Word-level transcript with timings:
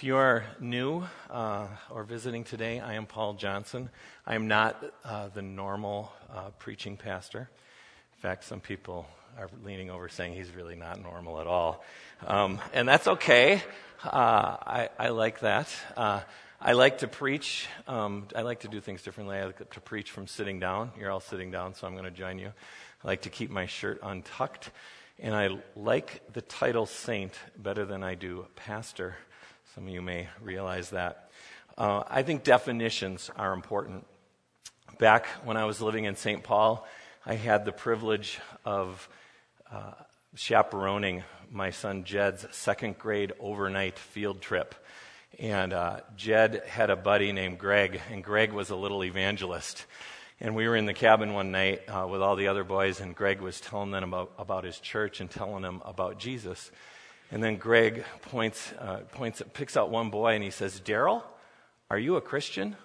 If 0.00 0.04
you 0.04 0.16
are 0.16 0.44
new 0.58 1.04
uh, 1.28 1.66
or 1.90 2.04
visiting 2.04 2.42
today, 2.42 2.80
I 2.80 2.94
am 2.94 3.04
Paul 3.04 3.34
Johnson. 3.34 3.90
I 4.26 4.34
am 4.34 4.48
not 4.48 4.82
uh, 5.04 5.28
the 5.28 5.42
normal 5.42 6.10
uh, 6.34 6.48
preaching 6.58 6.96
pastor. 6.96 7.40
In 7.40 8.22
fact, 8.22 8.44
some 8.44 8.60
people 8.60 9.06
are 9.38 9.50
leaning 9.62 9.90
over 9.90 10.08
saying 10.08 10.32
he's 10.32 10.52
really 10.56 10.74
not 10.74 11.02
normal 11.02 11.38
at 11.38 11.46
all. 11.46 11.84
Um, 12.26 12.60
and 12.72 12.88
that's 12.88 13.08
okay. 13.08 13.62
Uh, 14.02 14.08
I, 14.08 14.88
I, 14.98 15.08
like 15.10 15.40
that. 15.40 15.68
Uh, 15.94 16.20
I 16.62 16.72
like 16.72 16.96
to 17.00 17.06
preach. 17.06 17.68
Um, 17.86 18.26
I 18.34 18.40
like 18.40 18.60
to 18.60 18.68
do 18.68 18.80
things 18.80 19.02
differently. 19.02 19.36
I 19.36 19.44
like 19.44 19.68
to 19.68 19.80
preach 19.82 20.12
from 20.12 20.26
sitting 20.26 20.58
down. 20.60 20.92
You're 20.98 21.10
all 21.10 21.20
sitting 21.20 21.50
down, 21.50 21.74
so 21.74 21.86
I'm 21.86 21.92
going 21.92 22.06
to 22.06 22.10
join 22.10 22.38
you. 22.38 22.54
I 23.04 23.06
like 23.06 23.20
to 23.22 23.28
keep 23.28 23.50
my 23.50 23.66
shirt 23.66 24.00
untucked. 24.02 24.70
And 25.18 25.34
I 25.34 25.58
like 25.76 26.22
the 26.32 26.40
title 26.40 26.86
saint 26.86 27.34
better 27.58 27.84
than 27.84 28.02
I 28.02 28.14
do 28.14 28.46
pastor. 28.56 29.16
Some 29.76 29.86
of 29.86 29.92
you 29.92 30.02
may 30.02 30.26
realize 30.42 30.90
that. 30.90 31.30
Uh, 31.78 32.02
I 32.08 32.24
think 32.24 32.42
definitions 32.42 33.30
are 33.36 33.52
important. 33.52 34.04
Back 34.98 35.26
when 35.44 35.56
I 35.56 35.64
was 35.64 35.80
living 35.80 36.06
in 36.06 36.16
St. 36.16 36.42
Paul, 36.42 36.84
I 37.24 37.34
had 37.34 37.64
the 37.64 37.70
privilege 37.70 38.40
of 38.64 39.08
uh, 39.70 39.92
chaperoning 40.34 41.22
my 41.52 41.70
son 41.70 42.02
Jed's 42.02 42.46
second 42.50 42.98
grade 42.98 43.32
overnight 43.38 43.96
field 43.96 44.40
trip. 44.40 44.74
And 45.38 45.72
uh, 45.72 46.00
Jed 46.16 46.64
had 46.66 46.90
a 46.90 46.96
buddy 46.96 47.30
named 47.30 47.60
Greg, 47.60 48.00
and 48.10 48.24
Greg 48.24 48.52
was 48.52 48.70
a 48.70 48.76
little 48.76 49.04
evangelist. 49.04 49.86
And 50.40 50.56
we 50.56 50.66
were 50.66 50.74
in 50.74 50.86
the 50.86 50.94
cabin 50.94 51.32
one 51.32 51.52
night 51.52 51.82
uh, 51.88 52.08
with 52.08 52.22
all 52.22 52.34
the 52.34 52.48
other 52.48 52.64
boys, 52.64 53.00
and 53.00 53.14
Greg 53.14 53.40
was 53.40 53.60
telling 53.60 53.92
them 53.92 54.02
about, 54.02 54.32
about 54.36 54.64
his 54.64 54.80
church 54.80 55.20
and 55.20 55.30
telling 55.30 55.62
them 55.62 55.80
about 55.84 56.18
Jesus. 56.18 56.72
And 57.30 57.42
then 57.42 57.56
Greg 57.56 58.04
points, 58.22 58.72
uh, 58.78 58.98
points, 59.12 59.40
picks 59.54 59.76
out 59.76 59.90
one 59.90 60.10
boy 60.10 60.34
and 60.34 60.42
he 60.42 60.50
says, 60.50 60.80
Daryl, 60.80 61.22
are 61.88 61.98
you 61.98 62.16
a 62.16 62.20
Christian? 62.20 62.76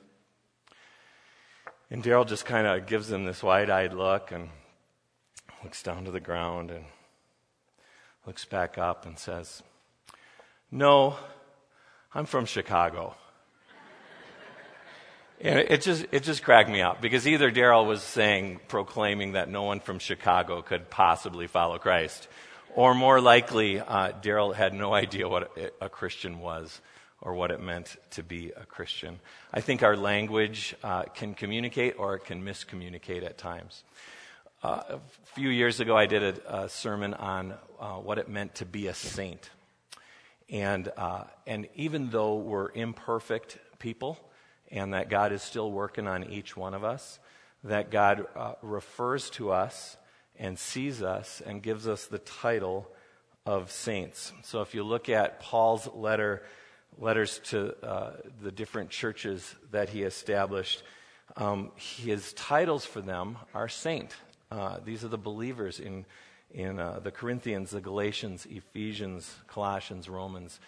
And 1.90 2.04
Daryl 2.04 2.28
just 2.28 2.46
kind 2.46 2.68
of 2.68 2.86
gives 2.86 3.12
him 3.12 3.26
this 3.26 3.42
wide 3.42 3.70
eyed 3.70 3.94
look 3.94 4.32
and 4.32 4.50
looks 5.64 5.82
down 5.82 6.06
to 6.06 6.12
the 6.12 6.20
ground 6.20 6.70
and 6.70 6.86
looks 8.28 8.46
back 8.46 8.78
up 8.78 9.06
and 9.06 9.18
says, 9.18 9.64
No, 10.72 11.16
I'm 12.14 12.26
from 12.26 12.46
Chicago. 12.46 13.16
and 15.42 15.60
it 15.60 15.82
just, 15.82 16.06
it 16.12 16.24
just 16.24 16.44
cracked 16.44 16.70
me 16.70 16.82
up 16.82 17.02
because 17.02 17.28
either 17.28 17.52
Daryl 17.52 17.86
was 17.86 18.04
saying, 18.04 18.60
proclaiming 18.68 19.34
that 19.34 19.50
no 19.50 19.64
one 19.64 19.80
from 19.80 19.98
Chicago 20.00 20.62
could 20.62 20.90
possibly 20.90 21.48
follow 21.48 21.80
Christ, 21.80 22.28
or 22.76 22.94
more 22.94 23.22
likely, 23.22 23.80
uh, 23.80 24.12
Daryl 24.22 24.54
had 24.54 24.74
no 24.74 24.94
idea 24.94 25.28
what 25.28 25.52
a, 25.80 25.90
Christian 25.90 26.40
was 26.40 26.82
or 27.22 27.34
what 27.34 27.50
it 27.50 27.62
meant 27.62 27.96
to 28.12 28.22
be 28.22 28.52
a 28.56 28.66
Christian. 28.66 29.20
I 29.54 29.62
think 29.62 29.82
our 29.82 29.96
language 29.96 30.76
uh, 30.84 31.04
can 31.04 31.34
communicate 31.34 31.96
or 31.98 32.16
it 32.16 32.26
can 32.26 32.44
miscommunicate 32.44 33.24
at 33.24 33.38
times. 33.38 33.84
Uh, 34.62 34.82
a 34.90 35.00
few 35.36 35.50
years 35.50 35.80
ago, 35.80 35.96
I 35.96 36.06
did 36.06 36.24
a, 36.24 36.64
a 36.64 36.70
sermon 36.70 37.14
on 37.14 37.54
uh, 37.80 37.94
what 37.94 38.18
it 38.18 38.28
meant 38.28 38.56
to 38.56 38.66
be 38.66 38.88
a 38.88 38.94
saint. 38.94 39.50
And, 40.50 40.92
uh, 40.98 41.24
and 41.48 41.68
even 41.76 42.10
though 42.10 42.36
we're 42.36 42.72
imperfect 42.74 43.58
people 43.80 44.20
and 44.70 44.94
that 44.94 45.10
God 45.10 45.32
is 45.32 45.42
still 45.42 45.72
working 45.72 46.08
on 46.08 46.26
each 46.26 46.58
one 46.58 46.74
of 46.74 46.84
us, 46.84 47.20
that 47.64 47.90
God 47.90 48.28
uh, 48.36 48.54
refers 48.62 49.30
to 49.32 49.52
us 49.52 49.98
and 50.40 50.58
sees 50.58 51.02
us 51.02 51.42
and 51.46 51.62
gives 51.62 51.88
us 51.88 52.06
the 52.06 52.20
title 52.20 52.88
of 53.46 53.72
saints. 53.72 54.34
So 54.44 54.62
if 54.62 54.74
you 54.74 54.84
look 54.84 55.10
at 55.10 55.40
Paul's 55.40 55.88
letter, 55.94 56.44
letters 56.98 57.40
to 57.46 57.76
uh, 57.86 58.12
the 58.42 58.52
different 58.52 58.90
churches 58.90 59.56
that 59.72 59.90
he 59.90 60.04
established, 60.04 60.84
um, 61.38 61.72
his 61.76 62.34
titles 62.34 62.86
for 62.86 63.02
them 63.02 63.38
are 63.54 63.68
saint. 63.68 64.16
Uh, 64.52 64.78
these 64.84 65.04
are 65.04 65.10
the 65.10 65.18
believers 65.18 65.80
in, 65.80 66.06
in 66.52 66.80
uh, 66.80 67.00
the 67.04 67.12
Corinthians, 67.12 67.72
the 67.72 67.82
Galatians, 67.82 68.48
Ephesians, 68.50 69.36
Colossians, 69.48 70.08
Romans. 70.08 70.60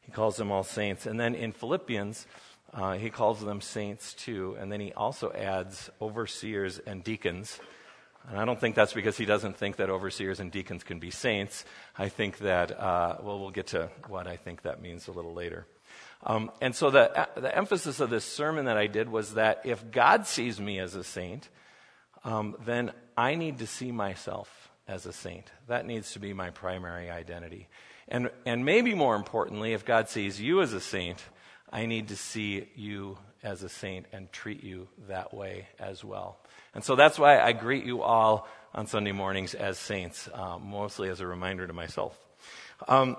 He 0.00 0.12
calls 0.12 0.36
them 0.36 0.50
all 0.52 0.64
saints. 0.64 1.06
And 1.06 1.18
then 1.18 1.34
in 1.34 1.52
Philippians, 1.52 2.26
uh, 2.72 2.94
he 2.94 3.10
calls 3.10 3.40
them 3.40 3.60
saints 3.60 4.14
too. 4.14 4.56
And 4.58 4.70
then 4.70 4.80
he 4.80 4.92
also 4.92 5.32
adds 5.32 5.90
overseers 6.00 6.78
and 6.78 7.02
deacons. 7.02 7.60
And 8.28 8.38
I 8.38 8.44
don't 8.44 8.58
think 8.58 8.74
that's 8.74 8.92
because 8.92 9.16
he 9.16 9.24
doesn't 9.24 9.56
think 9.56 9.76
that 9.76 9.88
overseers 9.88 10.40
and 10.40 10.50
deacons 10.50 10.82
can 10.82 10.98
be 10.98 11.10
saints. 11.10 11.64
I 11.96 12.08
think 12.08 12.38
that, 12.38 12.78
uh, 12.78 13.18
well, 13.22 13.38
we'll 13.38 13.50
get 13.50 13.68
to 13.68 13.88
what 14.08 14.26
I 14.26 14.36
think 14.36 14.62
that 14.62 14.82
means 14.82 15.06
a 15.06 15.12
little 15.12 15.32
later. 15.32 15.66
Um, 16.24 16.50
and 16.60 16.74
so 16.74 16.90
the, 16.90 17.28
the 17.36 17.56
emphasis 17.56 18.00
of 18.00 18.10
this 18.10 18.24
sermon 18.24 18.64
that 18.64 18.76
I 18.76 18.88
did 18.88 19.08
was 19.08 19.34
that 19.34 19.62
if 19.64 19.90
God 19.90 20.26
sees 20.26 20.60
me 20.60 20.80
as 20.80 20.96
a 20.96 21.04
saint, 21.04 21.48
um, 22.24 22.56
then 22.64 22.90
I 23.16 23.36
need 23.36 23.58
to 23.58 23.66
see 23.66 23.92
myself 23.92 24.70
as 24.88 25.06
a 25.06 25.12
saint. 25.12 25.50
That 25.68 25.86
needs 25.86 26.12
to 26.12 26.18
be 26.18 26.32
my 26.32 26.50
primary 26.50 27.10
identity. 27.10 27.68
And, 28.08 28.30
and 28.44 28.64
maybe 28.64 28.94
more 28.94 29.14
importantly, 29.14 29.72
if 29.72 29.84
God 29.84 30.08
sees 30.08 30.40
you 30.40 30.62
as 30.62 30.72
a 30.72 30.80
saint, 30.80 31.22
I 31.72 31.86
need 31.86 32.08
to 32.08 32.16
see 32.16 32.68
you 32.74 33.18
as 33.46 33.62
a 33.62 33.68
saint 33.68 34.06
and 34.12 34.30
treat 34.32 34.62
you 34.64 34.88
that 35.08 35.32
way 35.32 35.68
as 35.78 36.04
well. 36.04 36.36
And 36.74 36.82
so 36.82 36.96
that's 36.96 37.18
why 37.18 37.40
I 37.40 37.52
greet 37.52 37.84
you 37.84 38.02
all 38.02 38.48
on 38.74 38.88
Sunday 38.88 39.12
mornings 39.12 39.54
as 39.54 39.78
saints, 39.78 40.28
uh, 40.34 40.58
mostly 40.58 41.08
as 41.08 41.20
a 41.20 41.26
reminder 41.26 41.66
to 41.66 41.72
myself. 41.72 42.18
Um, 42.88 43.16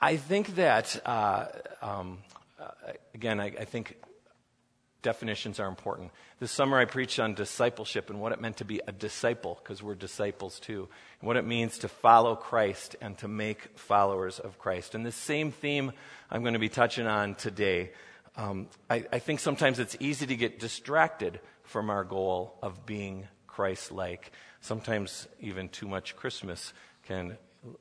I 0.00 0.16
think 0.16 0.54
that, 0.54 1.02
uh, 1.04 1.46
um, 1.82 2.18
uh, 2.58 2.68
again, 3.14 3.40
I, 3.40 3.46
I, 3.46 3.64
think 3.64 3.96
definitions 5.02 5.60
are 5.60 5.68
important. 5.68 6.10
This 6.40 6.50
summer 6.50 6.78
I 6.78 6.84
preached 6.84 7.18
on 7.18 7.34
discipleship 7.34 8.10
and 8.10 8.20
what 8.20 8.32
it 8.32 8.40
meant 8.40 8.56
to 8.58 8.64
be 8.64 8.80
a 8.86 8.92
disciple, 8.92 9.60
because 9.62 9.82
we're 9.82 9.94
disciples 9.94 10.58
too, 10.58 10.88
and 11.20 11.26
what 11.26 11.36
it 11.36 11.44
means 11.44 11.78
to 11.78 11.88
follow 11.88 12.34
Christ 12.36 12.96
and 13.00 13.18
to 13.18 13.28
make 13.28 13.78
followers 13.78 14.38
of 14.38 14.58
Christ. 14.58 14.94
And 14.94 15.04
this 15.04 15.16
same 15.16 15.52
theme 15.52 15.92
I'm 16.30 16.42
going 16.42 16.54
to 16.54 16.58
be 16.58 16.68
touching 16.68 17.06
on 17.06 17.34
today. 17.34 17.90
Um, 18.36 18.68
I, 18.88 19.04
I 19.12 19.18
think 19.18 19.40
sometimes 19.40 19.78
it's 19.78 19.96
easy 20.00 20.26
to 20.26 20.36
get 20.36 20.58
distracted 20.58 21.40
from 21.64 21.90
our 21.90 22.04
goal 22.04 22.56
of 22.62 22.86
being 22.86 23.28
Christ 23.46 23.92
like. 23.92 24.32
Sometimes 24.60 25.28
even 25.40 25.68
too 25.68 25.88
much 25.88 26.16
Christmas 26.16 26.72
can 27.04 27.36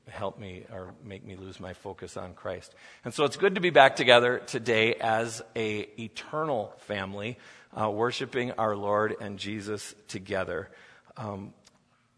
help 0.08 0.40
me 0.40 0.66
or 0.72 0.94
make 1.04 1.26
me 1.26 1.36
lose 1.36 1.60
my 1.60 1.74
focus 1.74 2.18
on 2.18 2.34
Christ. 2.34 2.74
And 3.04 3.14
so 3.14 3.24
it's 3.26 3.38
good 3.38 3.56
to 3.56 3.62
be 3.62 3.72
back 3.72 3.96
together 3.96 4.40
today 4.40 4.96
as 4.96 5.42
a 5.56 5.90
eternal 6.00 6.74
family, 6.80 7.38
uh, 7.80 7.90
worshiping 7.90 8.52
our 8.54 8.76
Lord 8.76 9.16
and 9.20 9.40
Jesus 9.40 9.96
together. 10.08 10.70
Um, 11.18 11.54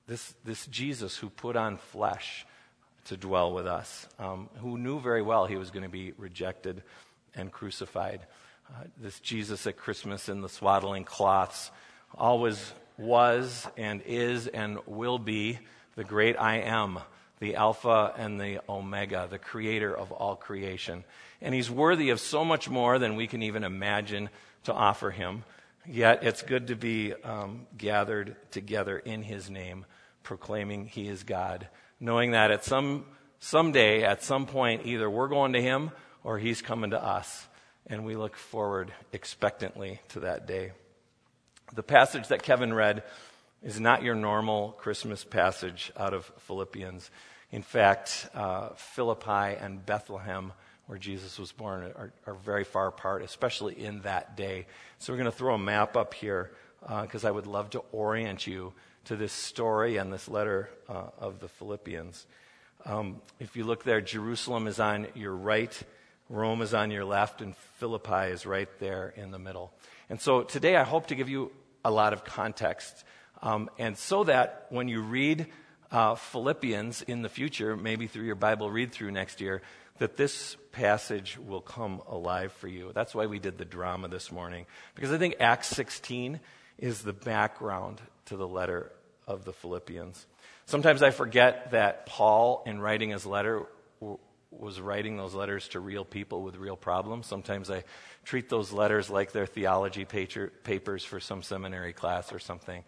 this, 0.08 0.34
this 0.44 0.66
Jesus 0.68 1.16
who 1.18 1.30
put 1.30 1.56
on 1.56 1.78
flesh 1.78 2.46
to 3.06 3.18
dwell 3.18 3.54
with 3.54 3.68
us, 3.68 4.08
um, 4.20 4.50
who 4.60 4.78
knew 4.78 5.00
very 5.00 5.22
well 5.22 5.46
he 5.46 5.56
was 5.56 5.72
going 5.72 5.84
to 5.84 5.90
be 5.90 6.14
rejected 6.18 6.84
and 7.36 7.52
crucified. 7.52 8.22
Uh, 8.70 8.84
this 8.98 9.20
Jesus 9.20 9.66
at 9.68 9.78
Christmas 9.78 10.30
in 10.30 10.42
the 10.42 10.50
swaddling 10.50 11.04
cloths 11.04 11.72
always 12.16 12.74
was 12.98 13.68
and 13.78 14.02
is 14.06 14.48
and 14.48 14.80
will 14.86 15.20
be 15.20 15.60
the 15.96 16.04
great 16.04 16.36
I 16.40 16.58
am 16.58 17.00
the 17.44 17.56
Alpha 17.58 18.14
and 18.18 18.40
the 18.40 18.62
Omega, 18.70 19.28
the 19.30 19.38
creator 19.38 19.94
of 19.94 20.14
all 20.14 20.38
creation. 20.38 21.04
And 21.42 21.54
he's 21.54 21.70
worthy 21.70 22.10
of 22.10 22.22
so 22.22 22.46
much 22.46 22.70
more 22.70 22.98
than 23.00 23.18
we 23.18 23.28
can 23.28 23.44
even 23.44 23.66
imagine 23.66 24.30
to 24.64 24.72
offer 24.72 25.12
him. 25.12 25.44
Yet 25.86 26.24
it's 26.24 26.42
good 26.42 26.68
to 26.68 26.78
be 26.78 27.14
um, 27.14 27.68
gathered 27.78 28.38
together 28.52 28.98
in 28.98 29.24
his 29.24 29.50
name, 29.50 29.86
proclaiming 30.24 30.86
he 30.86 31.10
is 31.10 31.24
God, 31.24 31.68
knowing 32.00 32.32
that 32.32 32.50
at 32.50 32.64
some 32.64 33.04
someday, 33.42 34.04
at 34.04 34.24
some 34.24 34.46
point, 34.46 34.86
either 34.86 35.10
we're 35.10 35.28
going 35.28 35.52
to 35.52 35.62
him 35.62 35.92
or 36.24 36.40
he's 36.40 36.62
coming 36.62 36.92
to 36.92 37.04
us. 37.04 37.46
And 37.88 38.06
we 38.06 38.16
look 38.16 38.38
forward 38.38 38.94
expectantly 39.12 40.00
to 40.10 40.22
that 40.22 40.48
day. 40.48 40.72
The 41.76 41.84
passage 41.84 42.30
that 42.30 42.42
Kevin 42.42 42.74
read 42.74 43.04
is 43.62 43.82
not 43.82 44.02
your 44.02 44.16
normal 44.16 44.72
Christmas 44.72 45.26
passage 45.26 45.92
out 45.98 46.14
of 46.14 46.32
Philippians. 46.40 47.12
In 47.54 47.62
fact, 47.62 48.28
uh, 48.34 48.70
Philippi 48.70 49.30
and 49.62 49.86
Bethlehem, 49.86 50.54
where 50.88 50.98
Jesus 50.98 51.38
was 51.38 51.52
born, 51.52 51.84
are, 51.84 52.12
are, 52.26 52.34
very 52.34 52.64
far 52.64 52.88
apart, 52.88 53.22
especially 53.22 53.80
in 53.80 54.02
that 54.02 54.36
day. 54.36 54.66
So 54.98 55.14
we're 55.14 55.18
going 55.18 55.32
to 55.32 55.38
throw 55.38 55.54
a 55.54 55.60
map 55.60 55.96
up 55.96 56.16
here 56.16 56.50
because 56.82 57.24
uh, 57.24 57.28
I 57.28 57.32
would 57.32 57.46
love 57.46 57.70
to 57.70 57.84
orient 57.92 58.48
you 58.48 58.74
to 59.06 59.16
this 59.16 59.32
story 59.32 59.98
and 59.98 60.12
this 60.12 60.28
letter 60.28 60.68
uh, 60.90 61.10
of 61.20 61.42
the 61.42 61.48
Philippians. 61.48 62.26
Um, 62.86 63.22
if 63.40 63.56
you 63.56 63.66
look 63.66 63.84
there, 63.84 64.02
Jerusalem 64.02 64.66
is 64.66 64.80
on 64.80 65.06
your 65.14 65.36
right, 65.36 65.80
Rome 66.30 66.64
is 66.64 66.74
on 66.74 66.90
your 66.90 67.06
left, 67.06 67.44
and 67.44 67.56
Philippi 67.78 68.32
is 68.32 68.48
right 68.48 68.70
there 68.80 69.14
in 69.16 69.30
the 69.30 69.38
middle. 69.38 69.72
And 70.10 70.20
so 70.20 70.42
today 70.42 70.76
I 70.76 70.84
hope 70.86 71.06
to 71.08 71.16
give 71.16 71.30
you 71.30 71.52
a 71.86 71.92
lot 71.92 72.14
of 72.14 72.26
context. 72.26 73.04
Um, 73.44 73.70
and 73.78 73.96
so 73.96 74.24
that 74.24 74.66
when 74.70 74.88
you 74.88 75.02
read 75.02 75.46
uh, 75.94 76.16
Philippians 76.16 77.04
in 77.04 77.22
the 77.22 77.30
future, 77.30 77.78
maybe 77.78 78.08
through 78.08 78.26
your 78.26 78.36
Bible 78.36 78.70
read 78.70 78.92
through 78.92 79.12
next 79.12 79.40
year, 79.40 79.62
that 80.00 80.18
this 80.18 80.58
passage 80.72 81.38
will 81.38 81.62
come 81.62 82.02
alive 82.10 82.52
for 82.54 82.68
you. 82.68 82.92
That's 82.94 83.14
why 83.14 83.28
we 83.28 83.38
did 83.38 83.60
the 83.60 83.66
drama 83.66 84.08
this 84.08 84.32
morning, 84.32 84.66
because 84.96 85.12
I 85.12 85.20
think 85.20 85.36
Acts 85.40 85.68
16 85.68 86.40
is 86.80 87.04
the 87.04 87.14
background 87.14 88.02
to 88.26 88.36
the 88.36 88.48
letter 88.48 88.92
of 89.28 89.46
the 89.46 89.54
Philippians. 89.54 90.26
Sometimes 90.66 91.04
I 91.04 91.12
forget 91.12 91.72
that 91.72 92.08
Paul, 92.08 92.64
in 92.66 92.82
writing 92.82 93.12
his 93.12 93.26
letter, 93.26 93.68
was 94.50 94.82
writing 94.82 95.18
those 95.18 95.36
letters 95.36 95.68
to 95.70 95.80
real 95.80 96.06
people 96.06 96.42
with 96.42 96.56
real 96.56 96.76
problems. 96.76 97.28
Sometimes 97.28 97.70
I 97.70 97.84
treat 98.26 98.50
those 98.50 98.72
letters 98.72 99.10
like 99.10 99.32
they're 99.32 99.46
theology 99.46 100.06
papers 100.06 101.04
for 101.04 101.20
some 101.20 101.44
seminary 101.44 101.94
class 101.94 102.34
or 102.34 102.40
something. 102.40 102.84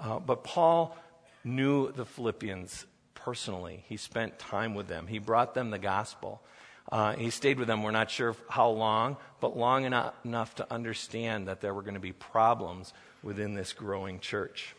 Uh, 0.00 0.18
but 0.18 0.44
Paul 0.44 0.96
knew 1.44 1.92
the 1.92 2.04
Philippians 2.04 2.86
personally. 3.14 3.84
He 3.88 3.96
spent 3.96 4.38
time 4.38 4.74
with 4.74 4.88
them. 4.88 5.06
He 5.06 5.18
brought 5.18 5.54
them 5.54 5.70
the 5.70 5.78
gospel. 5.78 6.42
Uh, 6.90 7.14
he 7.14 7.30
stayed 7.30 7.58
with 7.58 7.68
them. 7.68 7.82
We're 7.82 7.90
not 7.90 8.10
sure 8.10 8.34
how 8.48 8.70
long, 8.70 9.16
but 9.40 9.56
long 9.56 9.84
enough, 9.84 10.14
enough 10.24 10.54
to 10.56 10.72
understand 10.72 11.48
that 11.48 11.60
there 11.60 11.74
were 11.74 11.82
going 11.82 11.94
to 11.94 12.00
be 12.00 12.12
problems 12.12 12.92
within 13.22 13.54
this 13.54 13.72
growing 13.72 14.20
church. 14.20 14.74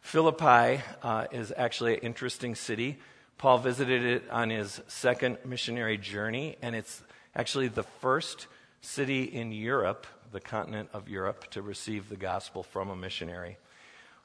Philippi 0.00 0.82
uh, 1.02 1.26
is 1.30 1.52
actually 1.56 1.94
an 1.94 2.00
interesting 2.00 2.54
city. 2.54 2.98
Paul 3.38 3.58
visited 3.58 4.02
it 4.02 4.30
on 4.30 4.50
his 4.50 4.80
second 4.86 5.38
missionary 5.44 5.96
journey, 5.96 6.56
and 6.60 6.74
it's 6.74 7.02
actually 7.34 7.68
the 7.68 7.84
first 7.84 8.46
city 8.80 9.22
in 9.24 9.52
Europe, 9.52 10.06
the 10.32 10.40
continent 10.40 10.88
of 10.92 11.08
Europe, 11.08 11.50
to 11.52 11.62
receive 11.62 12.08
the 12.08 12.16
gospel 12.16 12.62
from 12.62 12.90
a 12.90 12.96
missionary. 12.96 13.56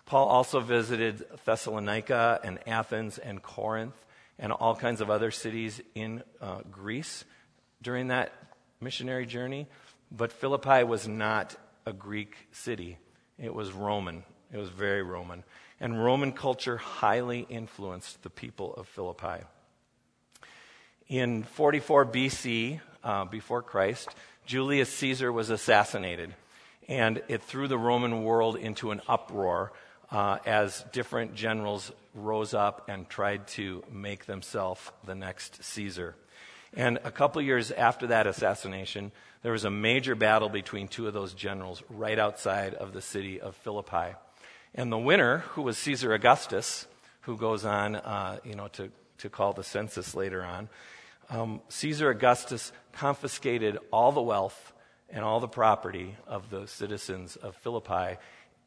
Paul 0.10 0.28
also 0.28 0.60
visited 0.60 1.24
Thessalonica 1.46 2.42
and 2.44 2.60
Athens 2.68 3.18
and 3.18 3.42
Corinth 3.42 3.96
and 4.38 4.52
all 4.52 4.76
kinds 4.76 5.00
of 5.00 5.10
other 5.10 5.32
cities 5.32 5.82
in 5.96 6.24
uh, 6.42 6.62
Greece 6.70 7.24
during 7.82 8.08
that 8.08 8.34
missionary 8.82 9.26
journey. 9.26 9.68
But 10.12 10.34
Philippi 10.34 10.84
was 10.84 11.08
not 11.08 11.56
a 11.86 11.94
Greek 11.94 12.36
city, 12.52 12.98
it 13.38 13.54
was 13.54 13.72
Roman. 13.72 14.24
It 14.52 14.58
was 14.58 14.70
very 14.70 15.04
Roman 15.04 15.44
and 15.80 16.04
Roman 16.04 16.32
culture 16.32 16.78
highly 16.78 17.46
influenced 17.50 18.22
the 18.24 18.30
people 18.30 18.74
of 18.74 18.88
Philippi. 18.88 19.44
In 21.08 21.44
44 21.44 22.06
BC, 22.06 22.82
uh, 23.04 23.26
before 23.26 23.62
Christ, 23.62 24.10
Julius 24.46 24.90
Caesar 24.90 25.32
was 25.32 25.50
assassinated, 25.50 26.36
and 26.88 27.22
it 27.28 27.42
threw 27.42 27.68
the 27.68 27.78
Roman 27.78 28.24
world 28.24 28.58
into 28.58 28.92
an 28.92 29.02
uproar 29.08 29.72
uh, 30.12 30.38
as 30.46 30.84
different 30.92 31.36
generals 31.36 31.92
rose 32.14 32.54
up 32.54 32.90
and 32.90 33.08
tried 33.10 33.48
to 33.48 33.84
make 33.92 34.26
themselves 34.26 34.92
the 35.06 35.16
next 35.16 35.64
Caesar. 35.64 36.16
And 36.74 37.00
a 37.04 37.12
couple 37.12 37.42
years 37.42 37.72
after 37.72 38.08
that 38.08 38.28
assassination, 38.28 39.12
there 39.42 39.52
was 39.52 39.66
a 39.66 39.72
major 39.72 40.16
battle 40.16 40.50
between 40.50 40.88
two 40.88 41.08
of 41.08 41.14
those 41.14 41.34
generals 41.34 41.82
right 41.90 42.20
outside 42.20 42.74
of 42.74 42.94
the 42.94 43.02
city 43.02 43.40
of 43.40 43.56
Philippi. 43.56 44.16
And 44.76 44.92
the 44.92 44.98
winner, 44.98 45.40
who 45.40 45.64
was 45.64 45.78
Caesar 45.80 46.14
Augustus, 46.14 46.86
who 47.22 47.38
goes 47.38 47.66
on, 47.66 47.96
uh, 47.96 48.40
you 48.44 48.56
know, 48.56 48.68
to, 48.70 48.92
to 49.20 49.30
call 49.30 49.54
the 49.54 49.64
census 49.64 50.14
later 50.14 50.44
on, 50.44 50.70
um, 51.30 51.62
Caesar 51.70 52.10
Augustus 52.10 52.72
confiscated 52.92 53.78
all 53.92 54.12
the 54.12 54.22
wealth 54.22 54.74
and 55.10 55.24
all 55.24 55.40
the 55.40 55.48
property 55.48 56.16
of 56.28 56.50
the 56.50 56.68
citizens 56.68 57.36
of 57.36 57.56
Philippi 57.56 58.18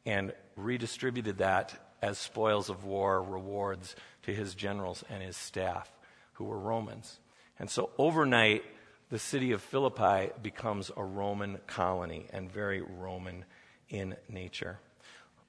and 0.05 0.33
redistributed 0.55 1.39
that 1.39 1.95
as 2.01 2.17
spoils 2.17 2.69
of 2.69 2.83
war, 2.83 3.23
rewards 3.23 3.95
to 4.23 4.33
his 4.33 4.55
generals 4.55 5.03
and 5.09 5.23
his 5.23 5.37
staff, 5.37 5.89
who 6.33 6.43
were 6.43 6.59
Romans. 6.59 7.19
And 7.57 7.69
so 7.69 7.91
overnight, 7.97 8.63
the 9.09 9.19
city 9.19 9.51
of 9.51 9.61
Philippi 9.61 10.31
becomes 10.41 10.91
a 10.97 11.03
Roman 11.03 11.59
colony 11.67 12.25
and 12.33 12.51
very 12.51 12.81
Roman 12.81 13.45
in 13.89 14.15
nature. 14.27 14.79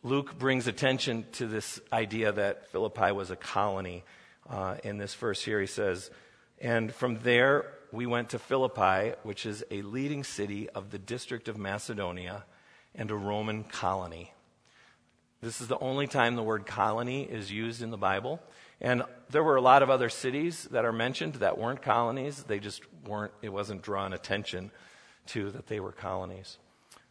Luke 0.03 0.39
brings 0.39 0.67
attention 0.67 1.25
to 1.33 1.47
this 1.47 1.81
idea 1.93 2.31
that 2.31 2.71
Philippi 2.71 3.11
was 3.11 3.31
a 3.31 3.37
colony. 3.37 4.05
Uh, 4.49 4.77
in 4.85 4.99
this 4.99 5.15
verse 5.15 5.43
here, 5.43 5.61
he 5.61 5.67
says, 5.67 6.11
And 6.61 6.95
from 6.95 7.21
there 7.23 7.73
we 7.91 8.05
went 8.05 8.29
to 8.31 8.39
Philippi, 8.39 9.15
which 9.23 9.47
is 9.47 9.65
a 9.71 9.81
leading 9.81 10.23
city 10.23 10.69
of 10.69 10.91
the 10.91 10.99
district 10.99 11.49
of 11.49 11.57
Macedonia 11.57 12.45
and 12.95 13.11
a 13.11 13.17
Roman 13.17 13.65
colony. 13.65 14.34
This 15.45 15.61
is 15.61 15.69
the 15.69 15.79
only 15.79 16.07
time 16.07 16.37
the 16.37 16.43
word 16.43 16.65
colony 16.65 17.23
is 17.23 17.53
used 17.53 17.83
in 17.83 17.91
the 17.91 17.99
Bible. 17.99 18.41
And 18.81 19.03
there 19.29 19.45
were 19.45 19.57
a 19.57 19.61
lot 19.61 19.83
of 19.83 19.91
other 19.91 20.09
cities 20.09 20.65
that 20.71 20.87
are 20.87 20.93
mentioned 20.93 21.35
that 21.35 21.59
weren't 21.59 21.83
colonies. 21.83 22.45
They 22.45 22.59
just 22.59 22.81
weren't, 23.07 23.33
it 23.43 23.51
wasn't 23.51 23.83
drawn 23.83 24.15
attention 24.15 24.71
to 25.27 25.51
that 25.51 25.67
they 25.67 25.81
were 25.81 25.93
colonies. 25.93 26.57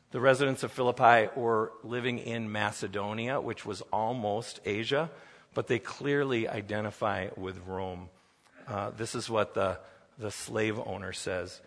The 0.10 0.20
residents 0.20 0.64
of 0.64 0.72
Philippi 0.72 1.30
were 1.36 1.74
living 1.84 2.18
in 2.18 2.52
Macedonia, 2.52 3.40
which 3.40 3.68
was 3.68 3.82
almost 3.94 4.62
Asia, 4.66 5.12
but 5.54 5.68
they 5.68 5.78
clearly 5.78 6.48
identify 6.48 7.28
with 7.38 7.60
Rome. 7.68 8.10
Uh, 8.68 8.90
this 8.98 9.14
is 9.14 9.30
what 9.30 9.54
the, 9.54 9.78
the 10.18 10.32
slave 10.32 10.80
owner 10.84 11.14
says. 11.14 11.62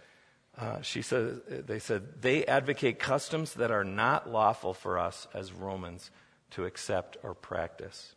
Uh, 0.58 0.82
she 0.82 1.02
says, 1.02 1.38
they 1.48 1.78
said, 1.78 2.22
they 2.22 2.44
advocate 2.44 2.98
customs 2.98 3.54
that 3.54 3.70
are 3.70 3.84
not 3.84 4.28
lawful 4.28 4.74
for 4.74 4.98
us 4.98 5.28
as 5.32 5.52
Romans 5.52 6.10
to 6.52 6.64
accept 6.64 7.16
or 7.22 7.34
practice. 7.34 8.14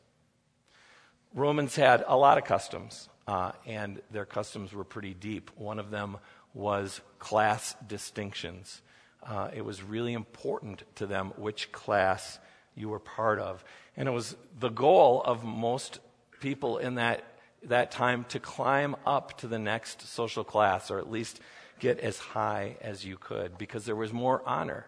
Romans 1.33 1.75
had 1.75 2.03
a 2.07 2.17
lot 2.17 2.37
of 2.37 2.43
customs, 2.43 3.09
uh, 3.27 3.51
and 3.65 4.01
their 4.11 4.25
customs 4.25 4.73
were 4.73 4.83
pretty 4.83 5.13
deep. 5.13 5.51
One 5.55 5.79
of 5.79 5.91
them 5.91 6.17
was 6.53 7.01
class 7.19 7.75
distinctions 7.87 8.81
uh, 9.23 9.49
it 9.53 9.63
was 9.63 9.83
really 9.83 10.13
important 10.13 10.83
to 10.95 11.05
them 11.05 11.33
which 11.37 11.71
class 11.71 12.39
you 12.75 12.89
were 12.89 12.99
part 12.99 13.39
of. 13.39 13.63
And 13.97 14.07
it 14.07 14.11
was 14.11 14.35
the 14.59 14.69
goal 14.69 15.21
of 15.23 15.43
most 15.43 15.99
people 16.39 16.77
in 16.77 16.95
that, 16.95 17.23
that 17.63 17.91
time 17.91 18.25
to 18.29 18.39
climb 18.39 18.95
up 19.05 19.37
to 19.39 19.47
the 19.47 19.59
next 19.59 20.07
social 20.07 20.43
class, 20.43 20.89
or 20.89 20.99
at 20.99 21.11
least 21.11 21.41
get 21.79 21.99
as 21.99 22.17
high 22.17 22.77
as 22.81 23.03
you 23.03 23.17
could, 23.17 23.57
because 23.57 23.85
there 23.85 23.95
was 23.95 24.13
more 24.13 24.41
honor 24.45 24.85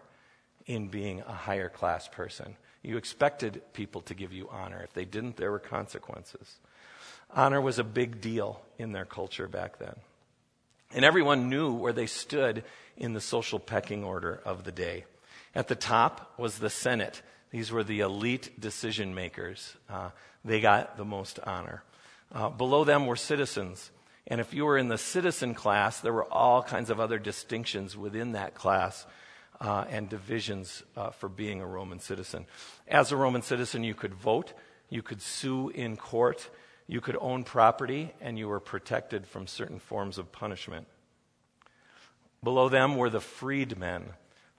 in 0.66 0.88
being 0.88 1.20
a 1.20 1.32
higher 1.32 1.68
class 1.68 2.08
person. 2.08 2.56
You 2.82 2.96
expected 2.96 3.62
people 3.72 4.00
to 4.02 4.14
give 4.14 4.32
you 4.32 4.48
honor. 4.50 4.82
If 4.82 4.92
they 4.92 5.04
didn't, 5.04 5.36
there 5.36 5.52
were 5.52 5.58
consequences. 5.58 6.56
Honor 7.30 7.60
was 7.60 7.78
a 7.78 7.84
big 7.84 8.20
deal 8.20 8.60
in 8.78 8.92
their 8.92 9.04
culture 9.04 9.48
back 9.48 9.78
then. 9.78 9.94
And 10.94 11.04
everyone 11.04 11.48
knew 11.48 11.72
where 11.72 11.92
they 11.92 12.06
stood 12.06 12.64
in 12.96 13.14
the 13.14 13.20
social 13.20 13.58
pecking 13.58 14.04
order 14.04 14.40
of 14.44 14.64
the 14.64 14.72
day. 14.72 15.04
At 15.54 15.68
the 15.68 15.74
top 15.74 16.34
was 16.38 16.58
the 16.58 16.70
Senate. 16.70 17.22
These 17.50 17.70
were 17.70 17.84
the 17.84 18.00
elite 18.00 18.60
decision 18.60 19.14
makers. 19.14 19.76
Uh, 19.88 20.10
they 20.44 20.60
got 20.60 20.96
the 20.96 21.04
most 21.04 21.38
honor. 21.44 21.82
Uh, 22.34 22.48
below 22.48 22.84
them 22.84 23.06
were 23.06 23.16
citizens. 23.16 23.90
And 24.26 24.40
if 24.40 24.52
you 24.52 24.64
were 24.64 24.78
in 24.78 24.88
the 24.88 24.98
citizen 24.98 25.54
class, 25.54 26.00
there 26.00 26.12
were 26.12 26.30
all 26.30 26.62
kinds 26.62 26.90
of 26.90 27.00
other 27.00 27.18
distinctions 27.18 27.96
within 27.96 28.32
that 28.32 28.54
class 28.54 29.06
uh, 29.62 29.84
and 29.88 30.08
divisions 30.08 30.82
uh, 30.96 31.10
for 31.10 31.28
being 31.28 31.60
a 31.60 31.66
Roman 31.66 32.00
citizen. 32.00 32.46
As 32.88 33.12
a 33.12 33.16
Roman 33.16 33.42
citizen, 33.42 33.84
you 33.84 33.94
could 33.94 34.12
vote, 34.12 34.52
you 34.90 35.02
could 35.02 35.22
sue 35.22 35.68
in 35.68 35.96
court, 35.96 36.50
you 36.88 37.00
could 37.00 37.16
own 37.20 37.44
property, 37.44 38.12
and 38.20 38.36
you 38.36 38.48
were 38.48 38.60
protected 38.60 39.24
from 39.24 39.46
certain 39.46 39.78
forms 39.78 40.18
of 40.18 40.32
punishment. 40.32 40.88
Below 42.42 42.68
them 42.68 42.96
were 42.96 43.08
the 43.08 43.20
freedmen. 43.20 44.10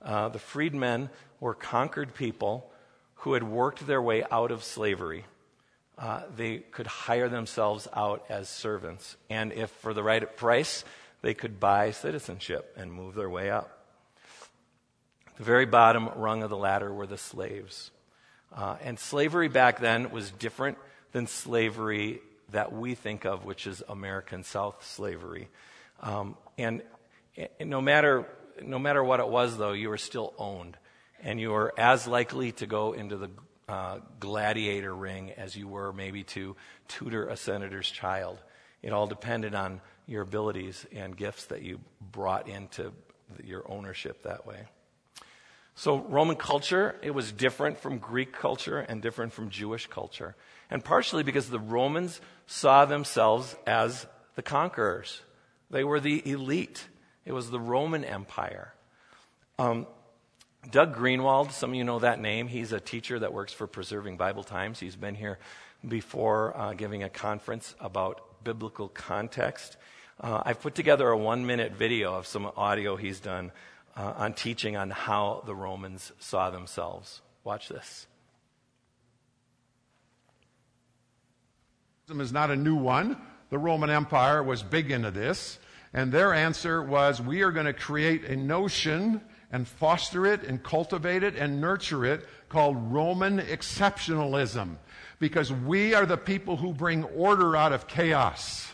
Uh, 0.01 0.29
the 0.29 0.39
freedmen 0.39 1.09
were 1.41 1.53
conquered 1.53 2.15
people 2.15 2.71
who 3.15 3.33
had 3.33 3.43
worked 3.43 3.85
their 3.85 4.01
way 4.01 4.23
out 4.31 4.51
of 4.51 4.63
slavery. 4.63 5.25
Uh, 5.97 6.21
they 6.35 6.59
could 6.59 6.87
hire 6.87 7.27
themselves 7.27 7.89
out 7.93 8.25
as 8.29 8.47
servants. 8.47 9.17
And 9.29 9.51
if 9.51 9.69
for 9.69 9.93
the 9.93 10.01
right 10.01 10.35
price, 10.37 10.85
they 11.21 11.33
could 11.33 11.59
buy 11.59 11.91
citizenship 11.91 12.73
and 12.77 12.91
move 12.91 13.15
their 13.15 13.29
way 13.29 13.49
up. 13.49 13.82
The 15.37 15.43
very 15.43 15.65
bottom 15.65 16.09
rung 16.15 16.43
of 16.43 16.49
the 16.49 16.57
ladder 16.57 16.93
were 16.93 17.07
the 17.07 17.17
slaves. 17.17 17.91
Uh, 18.55 18.77
and 18.83 18.99
slavery 18.99 19.47
back 19.47 19.79
then 19.79 20.11
was 20.11 20.29
different 20.31 20.77
than 21.11 21.25
slavery 21.27 22.19
that 22.51 22.71
we 22.71 22.93
think 22.93 23.25
of, 23.25 23.45
which 23.45 23.65
is 23.65 23.81
American 23.89 24.43
South 24.43 24.85
slavery. 24.85 25.49
Um, 26.01 26.37
and 26.57 26.83
no 27.59 27.81
matter, 27.81 28.27
no 28.61 28.77
matter 28.77 29.03
what 29.03 29.19
it 29.19 29.27
was, 29.27 29.57
though, 29.57 29.71
you 29.71 29.89
were 29.89 29.97
still 29.97 30.33
owned. 30.37 30.77
And 31.23 31.39
you 31.39 31.51
were 31.51 31.73
as 31.77 32.05
likely 32.05 32.51
to 32.53 32.67
go 32.67 32.93
into 32.93 33.17
the 33.17 33.29
uh, 33.67 33.99
gladiator 34.19 34.93
ring 34.93 35.31
as 35.31 35.55
you 35.55 35.67
were 35.67 35.93
maybe 35.93 36.23
to 36.23 36.55
tutor 36.87 37.27
a 37.27 37.37
senator's 37.37 37.89
child. 37.89 38.37
It 38.83 38.91
all 38.91 39.07
depended 39.07 39.55
on 39.55 39.81
your 40.05 40.21
abilities 40.21 40.85
and 40.93 41.15
gifts 41.15 41.45
that 41.45 41.63
you 41.63 41.79
brought 42.11 42.47
into 42.47 42.91
your 43.43 43.63
ownership 43.71 44.23
that 44.23 44.45
way. 44.45 44.67
So, 45.75 45.97
Roman 46.01 46.35
culture, 46.35 46.95
it 47.01 47.11
was 47.11 47.31
different 47.31 47.79
from 47.79 47.97
Greek 47.97 48.31
culture 48.31 48.79
and 48.79 49.01
different 49.01 49.33
from 49.33 49.49
Jewish 49.49 49.87
culture. 49.87 50.35
And 50.69 50.83
partially 50.83 51.23
because 51.23 51.49
the 51.49 51.59
Romans 51.59 52.21
saw 52.45 52.85
themselves 52.85 53.55
as 53.65 54.05
the 54.35 54.43
conquerors. 54.43 55.21
They 55.71 55.83
were 55.83 55.99
the 55.99 56.21
elite. 56.29 56.87
It 57.25 57.31
was 57.31 57.49
the 57.49 57.59
Roman 57.59 58.03
Empire. 58.03 58.73
Um, 59.57 59.87
Doug 60.69 60.95
Greengold, 60.95 61.51
some 61.51 61.71
of 61.71 61.75
you 61.75 61.83
know 61.83 61.99
that 61.99 62.21
name. 62.21 62.47
He's 62.47 62.71
a 62.71 62.79
teacher 62.79 63.19
that 63.19 63.33
works 63.33 63.51
for 63.51 63.67
Preserving 63.67 64.17
Bible 64.17 64.43
Times. 64.43 64.79
He's 64.79 64.95
been 64.95 65.15
here 65.15 65.39
before 65.87 66.55
uh, 66.55 66.73
giving 66.73 67.03
a 67.03 67.09
conference 67.09 67.75
about 67.79 68.43
biblical 68.43 68.87
context. 68.87 69.75
Uh, 70.21 70.41
I've 70.45 70.61
put 70.61 70.75
together 70.75 71.09
a 71.09 71.17
one 71.17 71.45
minute 71.45 71.73
video 71.73 72.13
of 72.13 72.27
some 72.27 72.49
audio 72.55 72.95
he's 72.95 73.19
done 73.19 73.51
uh, 73.95 74.13
on 74.17 74.33
teaching 74.33 74.75
on 74.75 74.89
how 74.89 75.43
the 75.45 75.55
Romans 75.55 76.11
saw 76.19 76.49
themselves. 76.49 77.21
Watch 77.43 77.69
this. 77.69 78.07
is 82.09 82.31
not 82.31 82.51
a 82.51 82.55
new 82.55 82.75
one. 82.75 83.17
The 83.49 83.57
Roman 83.57 83.89
Empire 83.89 84.43
was 84.43 84.61
big 84.61 84.91
into 84.91 85.09
this. 85.09 85.57
And 85.93 86.11
their 86.11 86.33
answer 86.33 86.81
was 86.81 87.21
we 87.21 87.43
are 87.43 87.51
going 87.51 87.65
to 87.65 87.73
create 87.73 88.25
a 88.25 88.35
notion 88.35 89.21
and 89.51 89.67
foster 89.67 90.25
it 90.25 90.43
and 90.43 90.63
cultivate 90.63 91.23
it 91.23 91.35
and 91.35 91.61
nurture 91.61 92.05
it 92.05 92.27
called 92.49 92.91
Roman 92.91 93.39
exceptionalism. 93.39 94.77
Because 95.19 95.53
we 95.53 95.93
are 95.93 96.05
the 96.05 96.17
people 96.17 96.57
who 96.57 96.73
bring 96.73 97.03
order 97.03 97.55
out 97.55 97.71
of 97.71 97.87
chaos. 97.87 98.71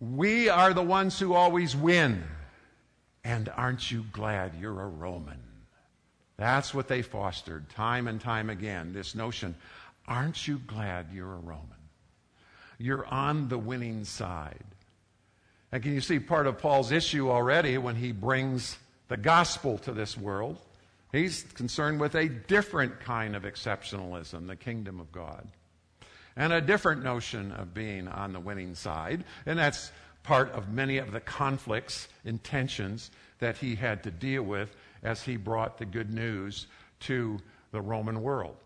We 0.00 0.48
are 0.48 0.74
the 0.74 0.82
ones 0.82 1.18
who 1.18 1.32
always 1.32 1.74
win. 1.74 2.22
And 3.24 3.48
aren't 3.56 3.90
you 3.90 4.04
glad 4.12 4.52
you're 4.60 4.82
a 4.82 4.86
Roman? 4.86 5.42
That's 6.36 6.74
what 6.74 6.88
they 6.88 7.02
fostered 7.02 7.70
time 7.70 8.06
and 8.06 8.20
time 8.20 8.50
again 8.50 8.92
this 8.92 9.14
notion 9.14 9.54
aren't 10.06 10.46
you 10.46 10.58
glad 10.66 11.06
you're 11.14 11.32
a 11.32 11.38
Roman? 11.38 11.70
You're 12.78 13.06
on 13.06 13.48
the 13.48 13.56
winning 13.56 14.04
side. 14.04 14.64
And 15.72 15.82
can 15.82 15.94
you 15.94 16.00
see 16.00 16.18
part 16.18 16.46
of 16.46 16.58
Paul's 16.58 16.92
issue 16.92 17.30
already 17.30 17.78
when 17.78 17.96
he 17.96 18.12
brings 18.12 18.76
the 19.08 19.16
gospel 19.16 19.78
to 19.78 19.92
this 19.92 20.16
world? 20.16 20.58
He's 21.10 21.44
concerned 21.54 22.00
with 22.00 22.16
a 22.16 22.28
different 22.28 23.00
kind 23.00 23.34
of 23.34 23.44
exceptionalism, 23.44 24.46
the 24.46 24.56
kingdom 24.56 25.00
of 25.00 25.10
God, 25.10 25.48
and 26.36 26.52
a 26.52 26.60
different 26.60 27.02
notion 27.02 27.52
of 27.52 27.72
being 27.72 28.08
on 28.08 28.32
the 28.32 28.40
winning 28.40 28.74
side. 28.74 29.24
And 29.46 29.58
that's 29.58 29.90
part 30.24 30.50
of 30.52 30.72
many 30.72 30.98
of 30.98 31.12
the 31.12 31.20
conflicts 31.20 32.08
and 32.24 32.42
tensions 32.42 33.10
that 33.38 33.58
he 33.58 33.76
had 33.76 34.02
to 34.02 34.10
deal 34.10 34.42
with 34.42 34.74
as 35.02 35.22
he 35.22 35.36
brought 35.36 35.78
the 35.78 35.84
good 35.84 36.12
news 36.12 36.66
to 36.98 37.38
the 37.70 37.80
Roman 37.80 38.22
world. 38.22 38.56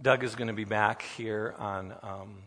Doug 0.00 0.24
is 0.24 0.34
going 0.34 0.48
to 0.48 0.54
be 0.54 0.64
back 0.64 1.02
here 1.02 1.54
on, 1.58 1.92
um, 2.02 2.38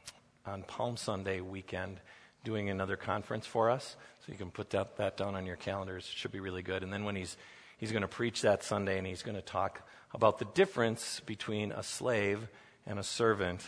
on 0.45 0.63
Palm 0.63 0.97
Sunday 0.97 1.41
weekend 1.41 1.99
doing 2.43 2.69
another 2.69 2.95
conference 2.95 3.45
for 3.45 3.69
us. 3.69 3.95
So 4.25 4.31
you 4.31 4.37
can 4.37 4.49
put 4.49 4.69
that, 4.71 4.97
that 4.97 5.17
down 5.17 5.35
on 5.35 5.45
your 5.45 5.57
calendars. 5.57 6.09
It 6.11 6.17
should 6.17 6.31
be 6.31 6.39
really 6.39 6.63
good. 6.63 6.83
And 6.83 6.91
then 6.91 7.03
when 7.03 7.15
he's, 7.15 7.37
he's 7.77 7.91
going 7.91 8.01
to 8.01 8.07
preach 8.07 8.41
that 8.41 8.63
Sunday 8.63 8.97
and 8.97 9.05
he's 9.05 9.21
going 9.21 9.35
to 9.35 9.41
talk 9.41 9.87
about 10.13 10.39
the 10.39 10.45
difference 10.45 11.19
between 11.25 11.71
a 11.71 11.83
slave 11.83 12.47
and 12.87 12.97
a 12.97 13.03
servant 13.03 13.61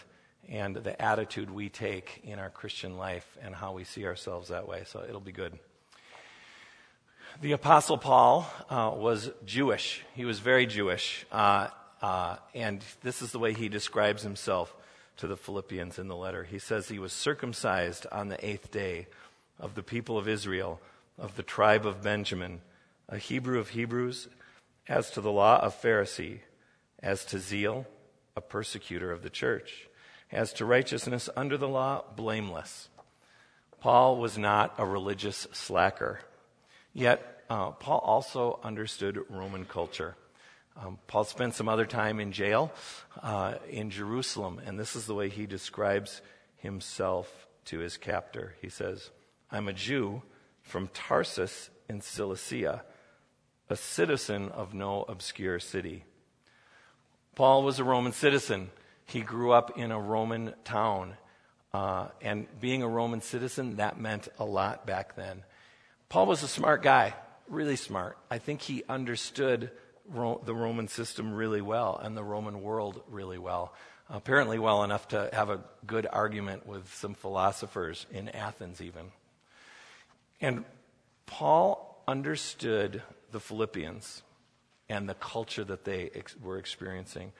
and 0.49 0.75
the 0.75 0.99
attitude 1.01 1.49
we 1.49 1.69
take 1.69 2.21
in 2.23 2.39
our 2.39 2.49
Christian 2.49 2.97
life 2.97 3.37
and 3.41 3.55
how 3.55 3.73
we 3.73 3.83
see 3.83 4.05
ourselves 4.05 4.49
that 4.49 4.67
way. 4.67 4.83
So 4.85 5.03
it'll 5.07 5.19
be 5.19 5.31
good. 5.31 5.57
The 7.41 7.51
Apostle 7.51 7.97
Paul 7.97 8.49
uh, 8.69 8.91
was 8.95 9.29
Jewish. 9.45 10.03
He 10.13 10.23
was 10.23 10.39
very 10.39 10.65
Jewish. 10.65 11.25
Uh, 11.31 11.67
uh, 12.01 12.37
and 12.53 12.81
this 13.03 13.21
is 13.21 13.31
the 13.31 13.39
way 13.39 13.53
he 13.53 13.67
describes 13.67 14.23
himself 14.23 14.73
to 15.17 15.27
the 15.27 15.37
Philippians 15.37 15.99
in 15.99 16.07
the 16.07 16.15
letter. 16.15 16.43
He 16.43 16.59
says 16.59 16.87
he 16.87 16.99
was 16.99 17.13
circumcised 17.13 18.05
on 18.11 18.29
the 18.29 18.45
eighth 18.45 18.71
day 18.71 19.07
of 19.59 19.75
the 19.75 19.83
people 19.83 20.17
of 20.17 20.27
Israel, 20.27 20.79
of 21.17 21.35
the 21.35 21.43
tribe 21.43 21.85
of 21.85 22.03
Benjamin, 22.03 22.61
a 23.09 23.17
Hebrew 23.17 23.59
of 23.59 23.69
Hebrews, 23.69 24.27
as 24.87 25.09
to 25.11 25.21
the 25.21 25.31
law, 25.31 25.59
a 25.59 25.69
Pharisee, 25.69 26.39
as 27.01 27.25
to 27.25 27.39
zeal, 27.39 27.85
a 28.35 28.41
persecutor 28.41 29.11
of 29.11 29.23
the 29.23 29.29
church, 29.29 29.87
as 30.35 30.53
to 30.53 30.65
righteousness 30.65 31.29
under 31.35 31.57
the 31.57 31.67
law, 31.67 32.03
blameless. 32.15 32.89
Paul 33.79 34.17
was 34.17 34.37
not 34.37 34.75
a 34.77 34.85
religious 34.85 35.47
slacker. 35.53 36.19
Yet, 36.93 37.43
uh, 37.49 37.71
Paul 37.71 37.99
also 37.99 38.59
understood 38.63 39.19
Roman 39.29 39.65
culture. 39.65 40.15
Um, 40.77 40.99
Paul 41.07 41.23
spent 41.23 41.55
some 41.55 41.69
other 41.69 41.85
time 41.85 42.19
in 42.19 42.31
jail 42.31 42.73
uh, 43.23 43.55
in 43.69 43.89
Jerusalem, 43.89 44.61
and 44.65 44.77
this 44.77 44.95
is 44.95 45.05
the 45.05 45.13
way 45.13 45.29
he 45.29 45.45
describes 45.45 46.21
himself 46.57 47.47
to 47.65 47.79
his 47.79 47.97
captor. 47.97 48.55
He 48.61 48.69
says, 48.69 49.09
I'm 49.51 49.67
a 49.67 49.73
Jew 49.73 50.21
from 50.63 50.89
Tarsus 50.93 51.69
in 51.87 52.01
Cilicia, 52.01 52.83
a 53.69 53.75
citizen 53.75 54.49
of 54.49 54.73
no 54.73 55.05
obscure 55.07 55.59
city. 55.59 56.03
Paul 57.35 57.63
was 57.63 57.79
a 57.79 57.83
Roman 57.83 58.11
citizen. 58.11 58.71
He 59.05 59.21
grew 59.21 59.51
up 59.51 59.77
in 59.77 59.91
a 59.91 59.99
Roman 59.99 60.53
town. 60.63 61.15
Uh, 61.73 62.07
and 62.21 62.47
being 62.59 62.83
a 62.83 62.87
Roman 62.87 63.21
citizen, 63.21 63.77
that 63.77 63.99
meant 63.99 64.27
a 64.39 64.45
lot 64.45 64.85
back 64.85 65.15
then. 65.15 65.43
Paul 66.09 66.25
was 66.27 66.43
a 66.43 66.47
smart 66.47 66.81
guy, 66.81 67.13
really 67.49 67.75
smart. 67.75 68.17
I 68.31 68.37
think 68.37 68.61
he 68.61 68.83
understood 68.87 69.71
Ro- 70.07 70.41
the 70.45 70.55
Roman 70.55 70.87
system 70.87 71.33
really 71.33 71.61
well 71.61 71.99
and 72.01 72.15
the 72.15 72.23
Roman 72.23 72.61
world 72.61 73.01
really 73.09 73.37
well. 73.37 73.73
Apparently, 74.09 74.59
well 74.59 74.83
enough 74.83 75.07
to 75.09 75.29
have 75.33 75.49
a 75.49 75.63
good 75.85 76.07
argument 76.11 76.67
with 76.67 76.93
some 76.93 77.15
philosophers 77.15 78.05
in 78.11 78.29
Athens, 78.29 78.79
even. 78.79 79.11
And 80.39 80.63
Paul 81.25 82.03
understood 82.07 83.01
the 83.31 83.39
Philippians 83.39 84.21
and 84.89 85.09
the 85.09 85.15
culture 85.15 85.63
that 85.63 85.85
they 85.85 86.11
ex- 86.13 86.35
were 86.39 86.59
experiencing. 86.59 87.31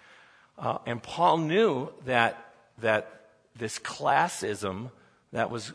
Uh, 0.57 0.77
and 0.85 1.01
Paul 1.01 1.38
knew 1.39 1.89
that, 2.05 2.53
that 2.79 3.21
this 3.55 3.79
classism 3.79 4.91
that 5.31 5.50
was 5.50 5.74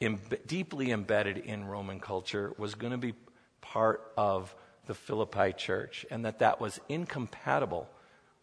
Im- 0.00 0.18
deeply 0.46 0.92
embedded 0.92 1.36
in 1.36 1.66
Roman 1.66 2.00
culture 2.00 2.54
was 2.56 2.74
going 2.74 2.92
to 2.92 2.98
be 2.98 3.12
part 3.60 4.00
of 4.16 4.54
the 4.86 4.94
Philippi 4.94 5.52
church, 5.52 6.06
and 6.10 6.24
that 6.24 6.38
that 6.38 6.58
was 6.58 6.80
incompatible 6.88 7.86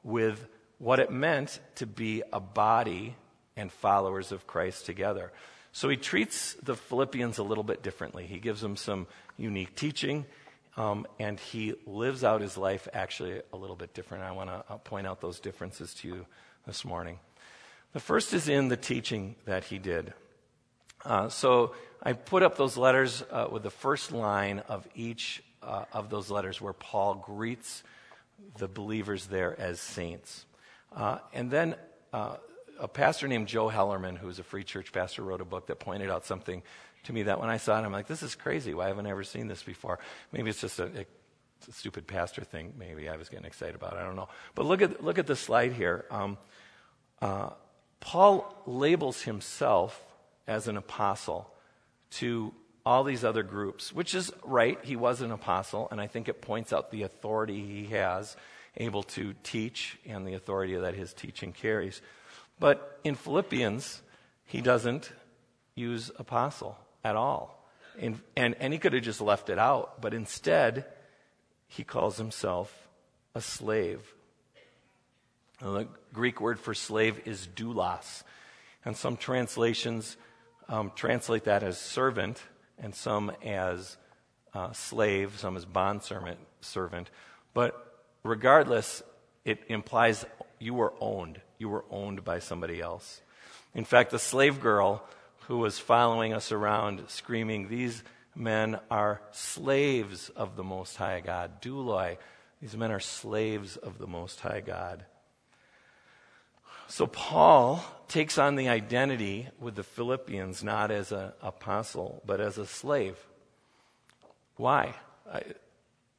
with 0.03 0.47
what 0.77 0.99
it 0.99 1.11
meant 1.11 1.59
to 1.75 1.87
be 1.87 2.21
a 2.31 2.39
body 2.39 3.15
and 3.55 3.71
followers 3.71 4.31
of 4.31 4.45
Christ 4.45 4.85
together. 4.85 5.31
So 5.71 5.89
he 5.89 5.97
treats 5.97 6.53
the 6.61 6.75
Philippians 6.75 7.39
a 7.39 7.43
little 7.43 7.63
bit 7.63 7.81
differently. 7.81 8.27
He 8.27 8.39
gives 8.39 8.61
them 8.61 8.75
some 8.77 9.07
unique 9.35 9.75
teaching, 9.75 10.25
um, 10.77 11.07
and 11.19 11.39
he 11.39 11.73
lives 11.85 12.23
out 12.23 12.41
his 12.41 12.55
life 12.57 12.87
actually 12.93 13.41
a 13.51 13.57
little 13.57 13.75
bit 13.75 13.93
different. 13.93 14.23
I 14.23 14.31
want 14.31 14.49
to 14.49 14.63
uh, 14.69 14.77
point 14.77 15.07
out 15.07 15.19
those 15.19 15.39
differences 15.39 15.93
to 15.95 16.07
you 16.07 16.25
this 16.65 16.85
morning. 16.85 17.19
The 17.93 17.99
first 17.99 18.33
is 18.33 18.47
in 18.47 18.67
the 18.67 18.77
teaching 18.77 19.35
that 19.45 19.65
he 19.65 19.79
did. 19.79 20.13
Uh, 21.03 21.29
so 21.29 21.73
I 22.03 22.13
put 22.13 22.43
up 22.43 22.57
those 22.57 22.77
letters 22.77 23.23
uh, 23.31 23.47
with 23.51 23.63
the 23.63 23.71
first 23.71 24.11
line 24.11 24.59
of 24.69 24.87
each 24.95 25.43
uh, 25.63 25.85
of 25.91 26.09
those 26.09 26.29
letters 26.29 26.61
where 26.61 26.73
Paul 26.73 27.15
greets 27.15 27.83
the 28.57 28.67
believers 28.67 29.25
there 29.25 29.59
as 29.59 29.79
saints. 29.79 30.45
Uh, 30.95 31.17
and 31.33 31.49
then 31.49 31.75
uh, 32.13 32.37
a 32.79 32.87
pastor 32.87 33.27
named 33.27 33.47
Joe 33.47 33.67
Hellerman, 33.69 34.17
who's 34.17 34.39
a 34.39 34.43
free 34.43 34.63
church 34.63 34.91
pastor, 34.91 35.23
wrote 35.23 35.41
a 35.41 35.45
book 35.45 35.67
that 35.67 35.79
pointed 35.79 36.09
out 36.09 36.25
something 36.25 36.61
to 37.05 37.13
me 37.13 37.23
that 37.23 37.39
when 37.39 37.49
I 37.49 37.57
saw 37.57 37.79
it, 37.79 37.85
I'm 37.85 37.91
like, 37.91 38.07
this 38.07 38.23
is 38.23 38.35
crazy. 38.35 38.73
Why 38.73 38.87
haven't 38.87 39.07
I 39.07 39.11
ever 39.11 39.23
seen 39.23 39.47
this 39.47 39.63
before? 39.63 39.99
Maybe 40.31 40.49
it's 40.49 40.61
just 40.61 40.79
a, 40.79 40.85
a, 40.85 41.05
a 41.67 41.71
stupid 41.71 42.07
pastor 42.07 42.43
thing. 42.43 42.73
Maybe 42.77 43.07
I 43.07 43.15
was 43.15 43.29
getting 43.29 43.45
excited 43.45 43.75
about 43.75 43.93
it. 43.93 43.99
I 43.99 44.03
don't 44.03 44.15
know. 44.15 44.29
But 44.55 44.65
look 44.65 44.81
at, 44.81 45.03
look 45.03 45.17
at 45.17 45.27
the 45.27 45.35
slide 45.35 45.73
here. 45.73 46.05
Um, 46.11 46.37
uh, 47.21 47.51
Paul 47.99 48.53
labels 48.65 49.21
himself 49.21 50.03
as 50.47 50.67
an 50.67 50.77
apostle 50.77 51.49
to 52.11 52.53
all 52.85 53.03
these 53.03 53.23
other 53.23 53.43
groups, 53.43 53.91
which 53.91 54.15
is 54.15 54.31
right. 54.43 54.79
He 54.83 54.95
was 54.95 55.21
an 55.21 55.31
apostle, 55.31 55.89
and 55.91 55.99
I 55.99 56.07
think 56.07 56.29
it 56.29 56.41
points 56.41 56.71
out 56.71 56.91
the 56.91 57.03
authority 57.03 57.65
he 57.65 57.93
has, 57.95 58.37
able 58.77 59.03
to 59.03 59.33
teach, 59.43 59.97
and 60.05 60.25
the 60.25 60.35
authority 60.35 60.75
that 60.75 60.93
his 60.93 61.13
teaching 61.13 61.51
carries. 61.51 62.01
But 62.59 62.99
in 63.03 63.15
Philippians, 63.15 64.01
he 64.45 64.61
doesn't 64.61 65.11
use 65.75 66.11
apostle 66.17 66.77
at 67.07 67.15
all. 67.15 67.69
And, 67.99 68.19
and, 68.35 68.55
and 68.59 68.73
he 68.73 68.79
could 68.79 68.93
have 68.93 69.03
just 69.03 69.21
left 69.21 69.49
it 69.49 69.57
out, 69.57 70.01
but 70.01 70.13
instead, 70.13 70.85
he 71.67 71.83
calls 71.83 72.17
himself 72.17 72.87
a 73.33 73.41
slave. 73.41 74.01
the 75.59 75.87
Greek 76.13 76.39
word 76.39 76.59
for 76.59 76.73
slave 76.73 77.21
is 77.25 77.47
doulos. 77.55 78.23
And 78.85 78.95
some 78.95 79.17
translations 79.17 80.17
um, 80.69 80.91
translate 80.95 81.45
that 81.45 81.63
as 81.63 81.79
servant 81.79 82.41
and 82.77 82.93
some 82.93 83.31
as 83.43 83.97
uh, 84.53 84.71
slave, 84.73 85.37
some 85.37 85.57
as 85.57 85.65
bond 85.65 86.03
servant, 86.03 86.39
servant. 86.61 87.09
But 87.53 88.03
regardless, 88.23 89.01
it 89.45 89.59
implies 89.67 90.25
you 90.59 90.73
were 90.73 90.93
owned. 90.99 91.41
You 91.57 91.69
were 91.69 91.85
owned 91.89 92.23
by 92.23 92.39
somebody 92.39 92.81
else. 92.81 93.21
In 93.73 93.85
fact, 93.85 94.11
the 94.11 94.19
slave 94.19 94.59
girl 94.59 95.03
who 95.47 95.57
was 95.57 95.79
following 95.79 96.33
us 96.33 96.51
around 96.51 97.01
screaming, 97.07 97.69
These 97.69 98.03
men 98.35 98.79
are 98.91 99.21
slaves 99.31 100.29
of 100.29 100.55
the 100.55 100.63
Most 100.63 100.97
High 100.97 101.21
God. 101.21 101.61
Douloi. 101.61 102.17
These 102.61 102.75
men 102.75 102.91
are 102.91 102.99
slaves 102.99 103.77
of 103.77 103.97
the 103.97 104.07
Most 104.07 104.41
High 104.41 104.59
God. 104.59 105.05
So 106.87 107.07
Paul 107.07 107.83
takes 108.07 108.37
on 108.37 108.55
the 108.55 108.69
identity 108.69 109.47
with 109.59 109.75
the 109.75 109.83
Philippians 109.83 110.63
not 110.63 110.91
as 110.91 111.11
an 111.11 111.31
apostle, 111.41 112.21
but 112.25 112.39
as 112.39 112.57
a 112.57 112.65
slave. 112.65 113.17
Why? 114.55 114.95
I, 115.31 115.43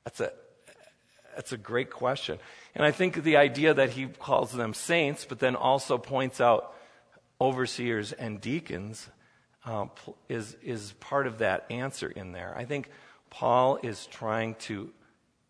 that's 0.04 0.20
a 0.20 0.32
that's 1.34 1.52
a 1.52 1.56
great 1.56 1.90
question. 1.90 2.38
And 2.74 2.84
I 2.84 2.90
think 2.90 3.22
the 3.22 3.36
idea 3.36 3.72
that 3.72 3.90
he 3.90 4.06
calls 4.06 4.52
them 4.52 4.74
saints, 4.74 5.24
but 5.24 5.38
then 5.38 5.54
also 5.54 5.96
points 5.96 6.40
out 6.40 6.74
overseers 7.40 8.12
and 8.12 8.40
deacons, 8.40 9.08
uh, 9.68 9.86
is, 10.30 10.56
is 10.62 10.92
part 10.98 11.26
of 11.26 11.38
that 11.38 11.66
answer 11.68 12.08
in 12.08 12.32
there. 12.32 12.54
I 12.56 12.64
think 12.64 12.88
Paul 13.28 13.78
is 13.82 14.06
trying 14.06 14.54
to 14.60 14.90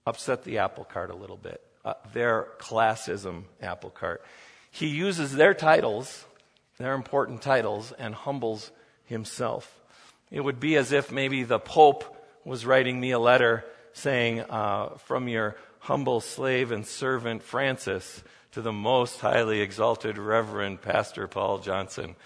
upset 0.06 0.42
the 0.42 0.58
apple 0.58 0.84
cart 0.84 1.10
a 1.10 1.14
little 1.14 1.36
bit, 1.36 1.62
uh, 1.84 1.94
their 2.12 2.48
classism 2.58 3.44
apple 3.62 3.90
cart. 3.90 4.24
He 4.72 4.88
uses 4.88 5.34
their 5.34 5.54
titles, 5.54 6.24
their 6.78 6.94
important 6.94 7.42
titles, 7.42 7.92
and 7.96 8.12
humbles 8.12 8.72
himself. 9.04 9.72
It 10.32 10.40
would 10.40 10.58
be 10.58 10.76
as 10.76 10.90
if 10.90 11.12
maybe 11.12 11.44
the 11.44 11.60
Pope 11.60 12.04
was 12.44 12.66
writing 12.66 12.98
me 12.98 13.12
a 13.12 13.18
letter 13.20 13.64
saying, 13.92 14.40
uh, 14.40 14.96
From 14.96 15.28
your 15.28 15.56
humble 15.78 16.20
slave 16.20 16.72
and 16.72 16.84
servant 16.84 17.42
Francis 17.42 18.24
to 18.52 18.62
the 18.62 18.72
most 18.72 19.20
highly 19.20 19.60
exalted 19.60 20.18
Reverend 20.18 20.82
Pastor 20.82 21.28
Paul 21.28 21.58
Johnson. 21.58 22.16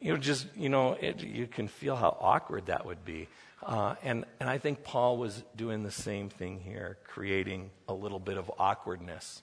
You 0.00 0.18
just, 0.18 0.46
you 0.56 0.68
know, 0.68 0.92
it, 0.92 1.22
you 1.22 1.46
can 1.46 1.68
feel 1.68 1.96
how 1.96 2.16
awkward 2.20 2.66
that 2.66 2.84
would 2.84 3.04
be. 3.04 3.28
Uh, 3.62 3.94
and, 4.02 4.24
and 4.38 4.48
I 4.48 4.58
think 4.58 4.84
Paul 4.84 5.16
was 5.16 5.42
doing 5.56 5.82
the 5.82 5.90
same 5.90 6.28
thing 6.28 6.60
here, 6.60 6.98
creating 7.04 7.70
a 7.88 7.94
little 7.94 8.20
bit 8.20 8.36
of 8.36 8.50
awkwardness. 8.58 9.42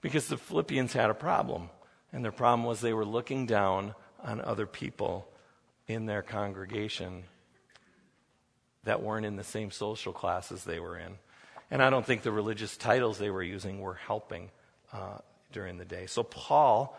Because 0.00 0.28
the 0.28 0.36
Philippians 0.36 0.92
had 0.92 1.10
a 1.10 1.14
problem. 1.14 1.70
And 2.12 2.24
their 2.24 2.32
problem 2.32 2.64
was 2.66 2.80
they 2.80 2.94
were 2.94 3.04
looking 3.04 3.46
down 3.46 3.94
on 4.22 4.40
other 4.40 4.66
people 4.66 5.28
in 5.86 6.06
their 6.06 6.22
congregation 6.22 7.24
that 8.84 9.02
weren't 9.02 9.26
in 9.26 9.36
the 9.36 9.44
same 9.44 9.70
social 9.70 10.12
classes 10.12 10.64
they 10.64 10.80
were 10.80 10.98
in. 10.98 11.18
And 11.70 11.82
I 11.82 11.90
don't 11.90 12.06
think 12.06 12.22
the 12.22 12.32
religious 12.32 12.76
titles 12.76 13.18
they 13.18 13.30
were 13.30 13.42
using 13.42 13.80
were 13.80 13.94
helping 13.94 14.50
uh, 14.92 15.18
during 15.52 15.76
the 15.76 15.84
day. 15.84 16.06
So 16.06 16.22
Paul 16.22 16.98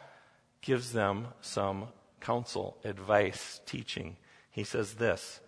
gives 0.61 0.91
them 0.91 1.27
some 1.41 1.87
counsel, 2.19 2.77
advice, 2.83 3.61
teaching. 3.65 4.17
He 4.51 4.63
says 4.63 4.95
this 4.95 5.41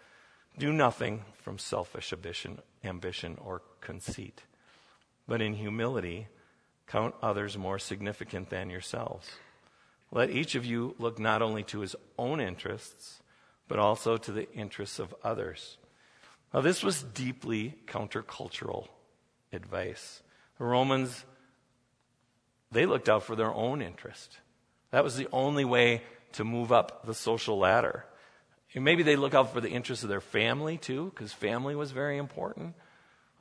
Do 0.58 0.72
nothing 0.72 1.24
from 1.42 1.58
selfish 1.58 2.14
ambition, 2.84 3.38
or 3.44 3.62
conceit, 3.80 4.44
but 5.28 5.42
in 5.42 5.54
humility 5.54 6.28
count 6.88 7.16
others 7.22 7.58
more 7.58 7.80
significant 7.80 8.50
than 8.50 8.70
yourselves. 8.70 9.30
Let 10.12 10.30
each 10.30 10.56
of 10.56 10.66
you 10.66 10.94
look 11.00 11.20
not 11.20 11.42
only 11.42 11.64
to 11.64 11.80
his 11.80 11.96
own 12.18 12.42
interests, 12.42 13.22
but 13.70 13.80
also 13.80 14.18
to 14.18 14.32
the 14.34 14.52
interests 14.52 15.00
of 15.00 15.16
others. 15.24 15.78
Now, 16.54 16.60
this 16.60 16.84
was 16.84 17.02
deeply 17.02 17.76
countercultural 17.88 18.88
advice. 19.54 20.22
The 20.58 20.66
Romans, 20.66 21.24
they 22.72 22.86
looked 22.86 23.08
out 23.08 23.24
for 23.24 23.38
their 23.38 23.54
own 23.54 23.82
interest. 23.82 24.40
That 24.92 25.06
was 25.06 25.16
the 25.16 25.30
only 25.32 25.64
way 25.64 26.02
to 26.34 26.44
move 26.44 26.72
up 26.72 27.06
the 27.06 27.14
social 27.14 27.58
ladder. 27.58 28.06
And 28.74 28.84
maybe 28.84 29.04
they 29.04 29.16
look 29.16 29.34
out 29.34 29.54
for 29.54 29.62
the 29.62 29.70
interests 29.70 30.04
of 30.04 30.10
their 30.10 30.22
family 30.22 30.78
too, 30.78 31.12
because 31.14 31.34
family 31.34 31.76
was 31.76 31.92
very 31.92 32.18
important. 32.18 32.76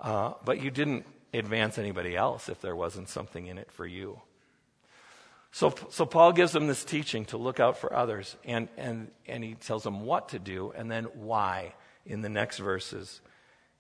Uh, 0.01 0.33
but 0.45 0.63
you 0.63 0.71
didn't 0.71 1.07
advance 1.33 1.79
anybody 1.79 2.17
else 2.17 2.49
if 2.49 2.61
there 2.61 2.75
wasn't 2.75 3.09
something 3.09 3.47
in 3.47 3.59
it 3.59 3.71
for 3.71 3.87
you. 3.87 4.21
So, 5.53 5.75
so 5.91 6.07
Paul 6.07 6.33
gives 6.33 6.53
them 6.53 6.69
this 6.69 6.85
teaching 6.85 7.25
to 7.27 7.37
look 7.37 7.59
out 7.59 7.77
for 7.77 7.93
others, 7.93 8.37
and, 8.45 8.69
and, 8.77 9.11
and 9.27 9.43
he 9.43 9.55
tells 9.55 9.83
them 9.83 10.03
what 10.03 10.29
to 10.31 10.39
do 10.39 10.73
and 10.77 10.91
then 10.91 11.05
why 11.15 11.75
in 12.07 12.23
the 12.23 12.29
next 12.29 12.59
verses. 12.59 13.21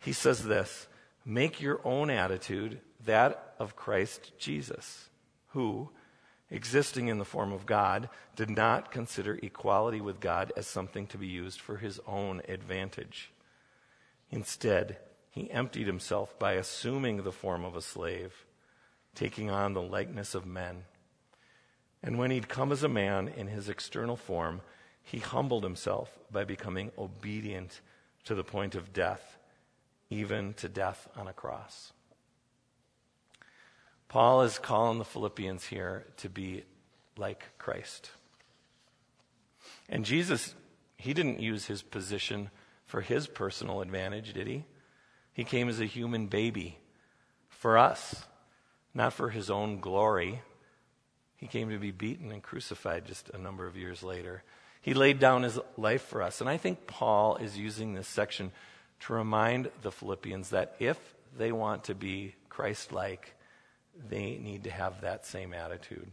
He 0.01 0.13
says 0.13 0.45
this 0.45 0.89
Make 1.25 1.61
your 1.61 1.81
own 1.85 2.11
attitude 2.11 2.81
that 3.05 3.55
of 3.59 3.77
Christ 3.77 4.33
Jesus, 4.39 5.09
who, 5.49 5.91
existing 6.51 7.09
in 7.09 7.19
the 7.19 7.25
form 7.25 7.53
of 7.53 7.67
God, 7.67 8.09
did 8.37 8.51
not 8.51 8.91
consider 8.91 9.39
equality 9.43 10.01
with 10.01 10.21
God 10.21 10.53
as 10.57 10.67
something 10.67 11.07
to 11.09 11.19
be 11.19 11.27
used 11.27 11.61
for 11.61 11.77
his 11.77 12.01
own 12.07 12.43
advantage. 12.49 13.31
Instead, 14.31 14.99
he 15.31 15.51
emptied 15.51 15.87
himself 15.87 16.39
by 16.39 16.53
assuming 16.55 17.23
the 17.23 17.33
form 17.33 17.65
of 17.65 17.77
a 17.77 17.83
slave, 17.83 18.45
taking 19.15 19.51
on 19.51 19.73
the 19.73 19.83
likeness 19.83 20.35
of 20.35 20.47
men. 20.47 20.85
And 22.03 22.19
when 22.19 22.31
he'd 22.31 22.49
come 22.49 22.73
as 22.73 22.83
a 22.83 22.89
man 22.89 23.29
in 23.29 23.47
his 23.47 23.69
external 23.69 24.17
form, 24.17 24.63
he 25.03 25.19
humbled 25.19 25.65
himself 25.65 26.19
by 26.31 26.45
becoming 26.45 26.91
obedient 26.99 27.81
to 28.25 28.35
the 28.35 28.45
point 28.45 28.75
of 28.75 28.93
death 28.93 29.39
even 30.11 30.53
to 30.55 30.69
death 30.69 31.09
on 31.17 31.29
a 31.29 31.33
cross. 31.33 31.93
Paul 34.11 34.43
is 34.43 34.59
calling 34.59 34.99
the 34.99 35.05
Philippians 35.05 35.67
here 35.67 36.05
to 36.17 36.29
be 36.29 36.65
like 37.17 37.45
Christ. 37.59 38.11
And 39.89 40.05
Jesus, 40.05 40.53
he 40.97 41.15
didn't 41.15 41.39
use 41.39 41.67
his 41.67 41.81
position 41.81 42.51
for 42.87 43.03
his 43.03 43.29
personal 43.29 43.83
advantage, 43.83 44.33
did 44.33 44.49
he? 44.49 44.65
He 45.33 45.45
came 45.45 45.69
as 45.69 45.81
a 45.81 45.87
human 45.87 46.27
baby 46.27 46.79
for 47.51 47.79
us, 47.79 48.27
not 48.95 49.13
for 49.13 49.31
his 49.31 49.49
own 49.49 49.79
glory. 49.79 50.43
He 51.37 51.47
came 51.47 51.71
to 51.71 51.79
be 51.79 51.93
beaten 51.93 52.33
and 52.33 52.43
crucified 52.43 53.05
just 53.05 53.31
a 53.31 53.39
number 53.39 53.65
of 53.65 53.77
years 53.77 54.03
later. 54.03 54.43
He 54.83 54.93
laid 54.93 55.21
down 55.21 55.45
his 55.45 55.57
life 55.77 56.03
for 56.03 56.21
us. 56.21 56.41
And 56.41 56.51
I 56.51 56.57
think 56.57 56.89
Paul 56.89 57.37
is 57.37 57.57
using 57.57 57.95
this 57.95 58.09
section 58.09 58.51
to 59.03 59.13
remind 59.13 59.71
the 59.83 59.93
Philippians 59.93 60.51
that 60.51 60.75
if 60.81 60.99
they 61.39 61.53
want 61.53 61.85
to 61.85 61.95
be 61.95 62.35
Christ 62.49 62.93
like, 62.93 63.37
they 64.09 64.39
need 64.39 64.65
to 64.65 64.71
have 64.71 65.01
that 65.01 65.27
same 65.27 65.53
attitude. 65.53 66.11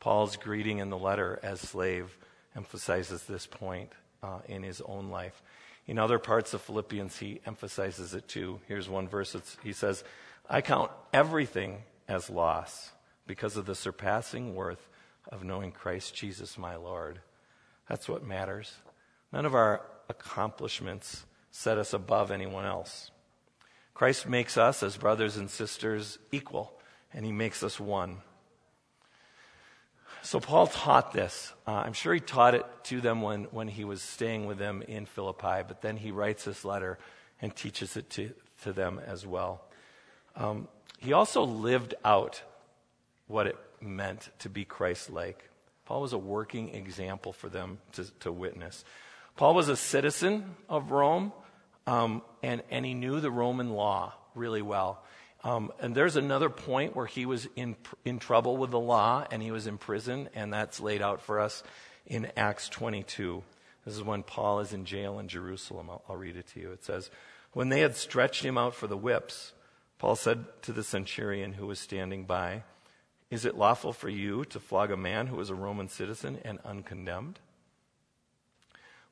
Paul's 0.00 0.36
greeting 0.36 0.78
in 0.78 0.90
the 0.90 0.98
letter 0.98 1.40
as 1.42 1.60
slave 1.60 2.16
emphasizes 2.56 3.24
this 3.24 3.46
point 3.46 3.92
uh, 4.22 4.38
in 4.46 4.62
his 4.62 4.80
own 4.80 5.10
life. 5.10 5.42
In 5.86 5.98
other 5.98 6.18
parts 6.18 6.54
of 6.54 6.60
Philippians, 6.62 7.18
he 7.18 7.40
emphasizes 7.46 8.14
it 8.14 8.28
too. 8.28 8.60
Here's 8.68 8.88
one 8.88 9.08
verse. 9.08 9.34
he 9.62 9.72
says, 9.72 10.04
I 10.48 10.60
count 10.60 10.90
everything 11.12 11.82
as 12.06 12.30
loss 12.30 12.90
because 13.26 13.56
of 13.56 13.66
the 13.66 13.74
surpassing 13.74 14.54
worth 14.54 14.88
of 15.30 15.44
knowing 15.44 15.72
Christ 15.72 16.14
Jesus 16.14 16.58
my 16.58 16.76
Lord. 16.76 17.20
That's 17.88 18.08
what 18.08 18.26
matters. 18.26 18.72
None 19.32 19.46
of 19.46 19.54
our 19.54 19.82
accomplishments 20.08 21.24
set 21.50 21.78
us 21.78 21.92
above 21.92 22.30
anyone 22.30 22.64
else. 22.64 23.10
Christ 23.98 24.28
makes 24.28 24.56
us, 24.56 24.84
as 24.84 24.96
brothers 24.96 25.36
and 25.36 25.50
sisters, 25.50 26.20
equal, 26.30 26.72
and 27.12 27.24
he 27.24 27.32
makes 27.32 27.64
us 27.64 27.80
one. 27.80 28.18
So 30.22 30.38
Paul 30.38 30.68
taught 30.68 31.12
this. 31.12 31.52
Uh, 31.66 31.82
I'm 31.84 31.94
sure 31.94 32.14
he 32.14 32.20
taught 32.20 32.54
it 32.54 32.64
to 32.84 33.00
them 33.00 33.22
when, 33.22 33.46
when 33.46 33.66
he 33.66 33.82
was 33.82 34.00
staying 34.00 34.46
with 34.46 34.56
them 34.56 34.82
in 34.82 35.04
Philippi, 35.04 35.64
but 35.66 35.82
then 35.82 35.96
he 35.96 36.12
writes 36.12 36.44
this 36.44 36.64
letter 36.64 36.96
and 37.42 37.56
teaches 37.56 37.96
it 37.96 38.08
to, 38.10 38.32
to 38.62 38.72
them 38.72 39.00
as 39.04 39.26
well. 39.26 39.64
Um, 40.36 40.68
he 40.98 41.12
also 41.12 41.42
lived 41.42 41.94
out 42.04 42.40
what 43.26 43.48
it 43.48 43.56
meant 43.80 44.28
to 44.38 44.48
be 44.48 44.64
Christ 44.64 45.10
like. 45.10 45.50
Paul 45.86 46.02
was 46.02 46.12
a 46.12 46.18
working 46.18 46.72
example 46.72 47.32
for 47.32 47.48
them 47.48 47.78
to, 47.94 48.04
to 48.20 48.30
witness. 48.30 48.84
Paul 49.34 49.54
was 49.54 49.68
a 49.68 49.76
citizen 49.76 50.54
of 50.68 50.92
Rome, 50.92 51.32
um, 51.88 52.20
and, 52.42 52.62
and 52.70 52.84
he 52.84 52.92
knew 52.92 53.18
the 53.18 53.30
Roman 53.30 53.70
law 53.70 54.12
really 54.34 54.60
well. 54.60 55.02
Um, 55.42 55.72
and 55.80 55.94
there's 55.94 56.16
another 56.16 56.50
point 56.50 56.94
where 56.94 57.06
he 57.06 57.24
was 57.24 57.48
in, 57.56 57.76
in 58.04 58.18
trouble 58.18 58.58
with 58.58 58.70
the 58.70 58.78
law 58.78 59.26
and 59.30 59.42
he 59.42 59.50
was 59.50 59.66
in 59.66 59.78
prison, 59.78 60.28
and 60.34 60.52
that's 60.52 60.80
laid 60.80 61.00
out 61.00 61.22
for 61.22 61.40
us 61.40 61.62
in 62.06 62.30
Acts 62.36 62.68
22. 62.68 63.42
This 63.86 63.96
is 63.96 64.02
when 64.02 64.22
Paul 64.22 64.60
is 64.60 64.74
in 64.74 64.84
jail 64.84 65.18
in 65.18 65.28
Jerusalem. 65.28 65.88
I'll, 65.88 66.02
I'll 66.10 66.16
read 66.16 66.36
it 66.36 66.48
to 66.48 66.60
you. 66.60 66.72
It 66.72 66.84
says, 66.84 67.10
When 67.54 67.70
they 67.70 67.80
had 67.80 67.96
stretched 67.96 68.44
him 68.44 68.58
out 68.58 68.74
for 68.74 68.86
the 68.86 68.96
whips, 68.96 69.54
Paul 69.98 70.14
said 70.14 70.44
to 70.62 70.72
the 70.72 70.84
centurion 70.84 71.54
who 71.54 71.66
was 71.66 71.78
standing 71.78 72.24
by, 72.24 72.64
Is 73.30 73.46
it 73.46 73.56
lawful 73.56 73.94
for 73.94 74.10
you 74.10 74.44
to 74.46 74.60
flog 74.60 74.90
a 74.90 74.96
man 74.96 75.28
who 75.28 75.40
is 75.40 75.48
a 75.48 75.54
Roman 75.54 75.88
citizen 75.88 76.38
and 76.44 76.58
uncondemned? 76.66 77.38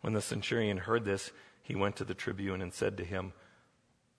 When 0.03 0.13
the 0.13 0.21
centurion 0.21 0.77
heard 0.77 1.07
this, 1.07 1.31
he 1.67 1.75
went 1.75 1.97
to 1.97 2.05
the 2.05 2.15
tribune 2.15 2.63
and 2.63 2.73
said 2.73 2.97
to 2.97 3.05
him, 3.05 3.33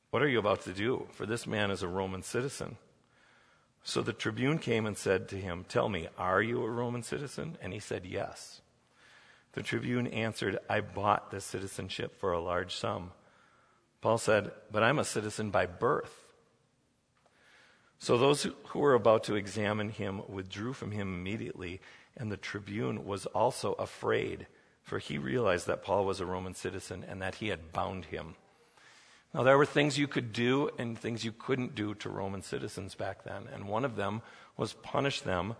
What 0.09 0.21
are 0.21 0.27
you 0.27 0.37
about 0.37 0.63
to 0.63 0.73
do? 0.73 1.07
For 1.13 1.25
this 1.25 1.47
man 1.47 1.71
is 1.71 1.81
a 1.81 1.87
Roman 1.87 2.21
citizen. 2.21 2.75
So 3.83 4.01
the 4.01 4.11
tribune 4.11 4.59
came 4.59 4.85
and 4.85 4.97
said 4.97 5.29
to 5.29 5.37
him, 5.37 5.63
Tell 5.69 5.87
me, 5.87 6.09
are 6.17 6.41
you 6.41 6.61
a 6.61 6.69
Roman 6.69 7.03
citizen? 7.03 7.57
And 7.61 7.71
he 7.71 7.79
said, 7.79 8.05
Yes. 8.05 8.59
The 9.53 9.63
tribune 9.63 10.07
answered, 10.07 10.59
I 10.69 10.81
bought 10.81 11.31
this 11.31 11.45
citizenship 11.45 12.19
for 12.19 12.33
a 12.33 12.41
large 12.41 12.75
sum. 12.75 13.11
Paul 14.01 14.17
said, 14.17 14.51
But 14.69 14.83
I'm 14.83 14.99
a 14.99 15.05
citizen 15.05 15.49
by 15.49 15.67
birth. 15.67 16.33
So 17.97 18.17
those 18.17 18.45
who 18.65 18.79
were 18.79 18.93
about 18.93 19.23
to 19.23 19.35
examine 19.35 19.89
him 19.89 20.21
withdrew 20.27 20.73
from 20.73 20.91
him 20.91 21.15
immediately, 21.15 21.79
and 22.17 22.29
the 22.29 22.35
tribune 22.35 23.05
was 23.05 23.25
also 23.27 23.71
afraid, 23.73 24.47
for 24.87 24.99
he 24.99 25.17
realized 25.17 25.67
that 25.67 25.83
Paul 25.83 26.05
was 26.05 26.21
a 26.21 26.25
Roman 26.25 26.55
citizen 26.55 27.03
and 27.05 27.21
that 27.21 27.35
he 27.35 27.49
had 27.49 27.73
bound 27.73 28.05
him. 28.05 28.35
Now, 29.33 29.43
there 29.43 29.57
were 29.57 29.65
things 29.65 29.97
you 29.97 30.07
could 30.07 30.31
do 30.31 30.69
and 30.79 30.97
things 30.97 31.25
you 31.25 31.33
couldn't 31.33 31.75
do 31.75 31.93
to 31.95 32.09
Roman 32.09 32.41
citizens 32.41 32.95
back 32.95 33.25
then, 33.25 33.49
and 33.53 33.67
one 33.67 33.83
of 33.83 33.97
them 33.97 34.21
was 34.55 34.71
punish 34.71 35.19
them 35.19 35.55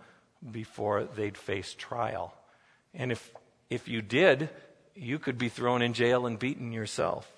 before 0.50 1.04
they'd 1.04 1.36
face 1.36 1.74
trial. 1.74 2.34
And 2.94 3.12
if, 3.12 3.30
if 3.68 3.86
you 3.86 4.00
did, 4.00 4.48
you 4.94 5.18
could 5.18 5.36
be 5.36 5.50
thrown 5.50 5.82
in 5.82 5.92
jail 5.92 6.24
and 6.24 6.38
beaten 6.38 6.72
yourself. 6.72 7.30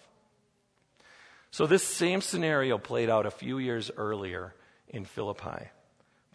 So, 1.51 1.67
this 1.67 1.83
same 1.83 2.21
scenario 2.21 2.79
played 2.79 3.11
out 3.11 3.27
a 3.27 3.33
few 3.33 3.59
years 3.59 3.91
earlier 3.97 4.55
in 4.89 5.05
Philippi. 5.05 5.71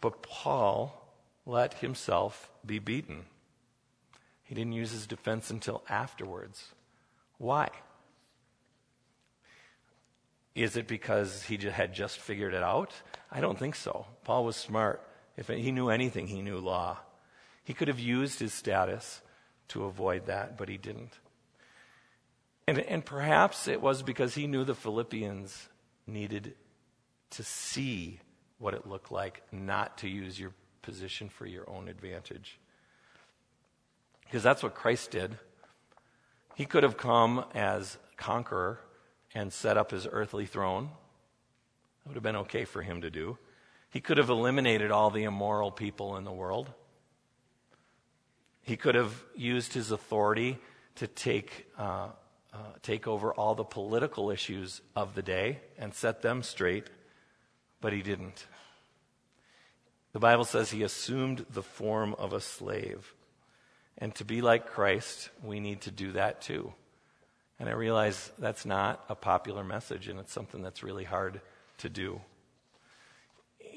But 0.01 0.21
Paul 0.21 0.93
let 1.45 1.75
himself 1.75 2.51
be 2.65 2.79
beaten. 2.79 3.23
He 4.45 4.55
didn't 4.55 4.73
use 4.73 4.91
his 4.91 5.07
defense 5.07 5.49
until 5.49 5.83
afterwards. 5.89 6.69
Why? 7.37 7.69
Is 10.53 10.77
it 10.77 10.87
because 10.87 11.43
he 11.43 11.57
had 11.57 11.93
just 11.93 12.19
figured 12.19 12.53
it 12.53 12.63
out? 12.63 12.93
I 13.29 13.41
don't 13.41 13.59
think 13.59 13.75
so. 13.75 14.05
Paul 14.23 14.45
was 14.45 14.55
smart. 14.55 15.05
If 15.35 15.49
he 15.49 15.71
knew 15.71 15.89
anything, 15.89 16.27
he 16.27 16.41
knew 16.41 16.59
law. 16.59 16.97
He 17.63 17.73
could 17.73 17.89
have 17.89 17.99
used 17.99 18.39
his 18.39 18.53
status 18.53 19.21
to 19.69 19.83
avoid 19.83 20.27
that, 20.27 20.57
but 20.57 20.69
he 20.69 20.77
didn't. 20.77 21.19
And, 22.67 22.79
and 22.79 23.03
perhaps 23.03 23.67
it 23.67 23.81
was 23.81 24.01
because 24.01 24.35
he 24.35 24.47
knew 24.47 24.63
the 24.63 24.75
Philippians 24.75 25.67
needed 26.07 26.53
to 27.31 27.43
see 27.43 28.19
what 28.59 28.73
it 28.73 28.87
looked 28.87 29.11
like 29.11 29.41
not 29.51 29.97
to 29.99 30.07
use 30.07 30.39
your 30.39 30.53
position 30.81 31.29
for 31.29 31.45
your 31.45 31.69
own 31.69 31.87
advantage. 31.89 32.59
Because 34.25 34.43
that's 34.43 34.63
what 34.63 34.75
Christ 34.75 35.11
did. 35.11 35.37
He 36.55 36.65
could 36.65 36.83
have 36.83 36.97
come 36.97 37.45
as 37.53 37.97
conqueror 38.17 38.79
and 39.33 39.51
set 39.51 39.77
up 39.77 39.91
his 39.91 40.07
earthly 40.09 40.45
throne. 40.45 40.89
That 42.03 42.09
would 42.09 42.15
have 42.15 42.23
been 42.23 42.35
okay 42.37 42.65
for 42.65 42.81
him 42.81 43.01
to 43.01 43.09
do. 43.09 43.37
He 43.89 44.01
could 44.01 44.17
have 44.17 44.29
eliminated 44.29 44.91
all 44.91 45.09
the 45.09 45.23
immoral 45.23 45.71
people 45.71 46.17
in 46.17 46.23
the 46.23 46.31
world. 46.31 46.69
He 48.61 48.77
could 48.77 48.95
have 48.95 49.13
used 49.35 49.73
his 49.73 49.91
authority 49.91 50.57
to 50.95 51.07
take, 51.07 51.67
uh, 51.77 52.09
uh, 52.53 52.57
take 52.81 53.07
over 53.07 53.33
all 53.33 53.55
the 53.55 53.63
political 53.63 54.31
issues 54.31 54.81
of 54.95 55.15
the 55.15 55.21
day 55.21 55.59
and 55.77 55.93
set 55.93 56.21
them 56.21 56.41
straight, 56.41 56.89
but 57.79 57.93
he 57.93 58.01
didn't. 58.01 58.47
The 60.13 60.19
Bible 60.19 60.45
says 60.45 60.71
he 60.71 60.83
assumed 60.83 61.45
the 61.49 61.63
form 61.63 62.15
of 62.15 62.31
a 62.31 62.39
slave. 62.39 63.14
And 63.97 64.13
to 64.15 64.25
be 64.25 64.41
like 64.41 64.67
Christ, 64.67 65.29
we 65.43 65.59
need 65.59 65.81
to 65.81 65.91
do 65.91 66.11
that 66.13 66.41
too. 66.41 66.73
And 67.59 67.69
I 67.69 67.73
realize 67.73 68.31
that's 68.37 68.65
not 68.65 69.03
a 69.07 69.15
popular 69.15 69.63
message, 69.63 70.07
and 70.09 70.19
it's 70.19 70.33
something 70.33 70.61
that's 70.61 70.83
really 70.83 71.05
hard 71.05 71.39
to 71.77 71.89
do. 71.89 72.21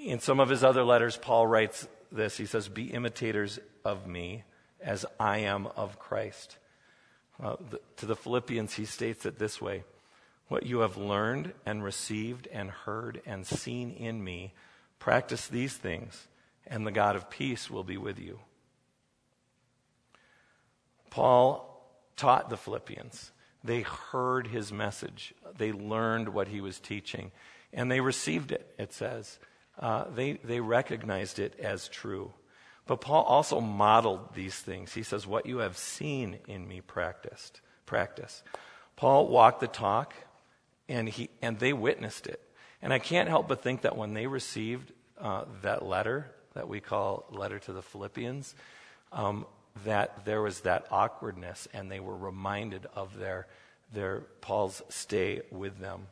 In 0.05 0.21
some 0.21 0.41
of 0.41 0.49
his 0.49 0.65
other 0.65 0.83
letters, 0.83 1.17
Paul 1.17 1.47
writes 1.47 1.87
this 2.11 2.37
He 2.37 2.47
says, 2.47 2.69
Be 2.69 2.85
imitators 2.91 3.61
of 3.85 4.07
me 4.07 4.45
as 4.81 5.07
I 5.19 5.39
am 5.39 5.69
of 5.77 5.99
Christ. 5.99 6.57
The, 7.39 7.81
to 7.99 8.07
the 8.07 8.17
Philippians, 8.17 8.75
he 8.75 8.85
states 8.85 9.25
it 9.25 9.39
this 9.39 9.61
way 9.61 9.85
What 10.49 10.67
you 10.67 10.81
have 10.81 10.97
learned 10.97 11.53
and 11.65 11.85
received 11.85 12.49
and 12.49 12.71
heard 12.71 13.23
and 13.25 13.47
seen 13.47 13.93
in 13.93 14.23
me, 14.23 14.55
practice 14.99 15.47
these 15.47 15.75
things, 15.75 16.27
and 16.67 16.85
the 16.85 16.93
God 16.93 17.15
of 17.15 17.31
peace 17.31 17.71
will 17.71 17.85
be 17.85 17.97
with 17.97 18.19
you. 18.19 18.41
Paul 21.11 21.65
taught 22.17 22.51
the 22.51 22.57
Philippians 22.57 23.33
they 23.65 23.83
heard 23.83 24.47
his 24.47 24.73
message, 24.73 25.35
they 25.57 25.73
learned 25.73 26.29
what 26.29 26.49
he 26.49 26.61
was 26.61 26.79
teaching, 26.79 27.33
and 27.73 27.91
they 27.91 28.01
received 28.01 28.53
it, 28.53 28.73
it 28.79 28.93
says. 28.93 29.39
Uh, 29.79 30.05
they, 30.15 30.35
they 30.45 30.61
recognized 30.61 31.39
it 31.39 31.59
as 31.61 31.89
true. 31.89 32.33
But 32.87 33.01
Paul 33.01 33.25
also 33.25 33.61
modeled 33.61 34.35
these 34.35 34.55
things. 34.55 34.95
He 34.95 35.03
says, 35.03 35.27
What 35.27 35.47
you 35.47 35.59
have 35.59 35.77
seen 35.77 36.39
in 36.47 36.67
me 36.67 36.81
practiced, 36.81 37.61
practice. 37.85 38.43
Paul 38.97 39.29
walked 39.29 39.61
the 39.61 39.69
talk, 39.69 40.15
and, 40.89 41.09
he, 41.09 41.29
and 41.43 41.59
they 41.59 41.73
witnessed 41.73 42.27
it. 42.27 42.41
And 42.81 42.93
I 42.93 42.99
can't 42.99 43.29
help 43.29 43.49
but 43.49 43.63
think 43.63 43.83
that 43.83 43.97
when 43.97 44.15
they 44.15 44.27
received 44.27 44.93
uh, 45.21 45.45
that 45.63 45.85
letter 45.85 46.31
that 46.55 46.69
we 46.69 46.81
call 46.81 47.27
letter 47.31 47.59
to 47.59 47.73
the 47.73 47.83
Philippians, 47.83 48.55
um, 49.13 49.47
that 49.85 50.25
there 50.25 50.43
was 50.43 50.61
that 50.61 50.87
awkwardness 50.91 51.69
and 51.73 51.91
they 51.91 52.01
were 52.01 52.17
reminded 52.17 52.87
of 52.95 53.17
their, 53.17 53.47
their 53.93 54.21
Paul's 54.41 54.83
stay 54.89 55.43
with 55.51 55.79
them. 55.79 56.07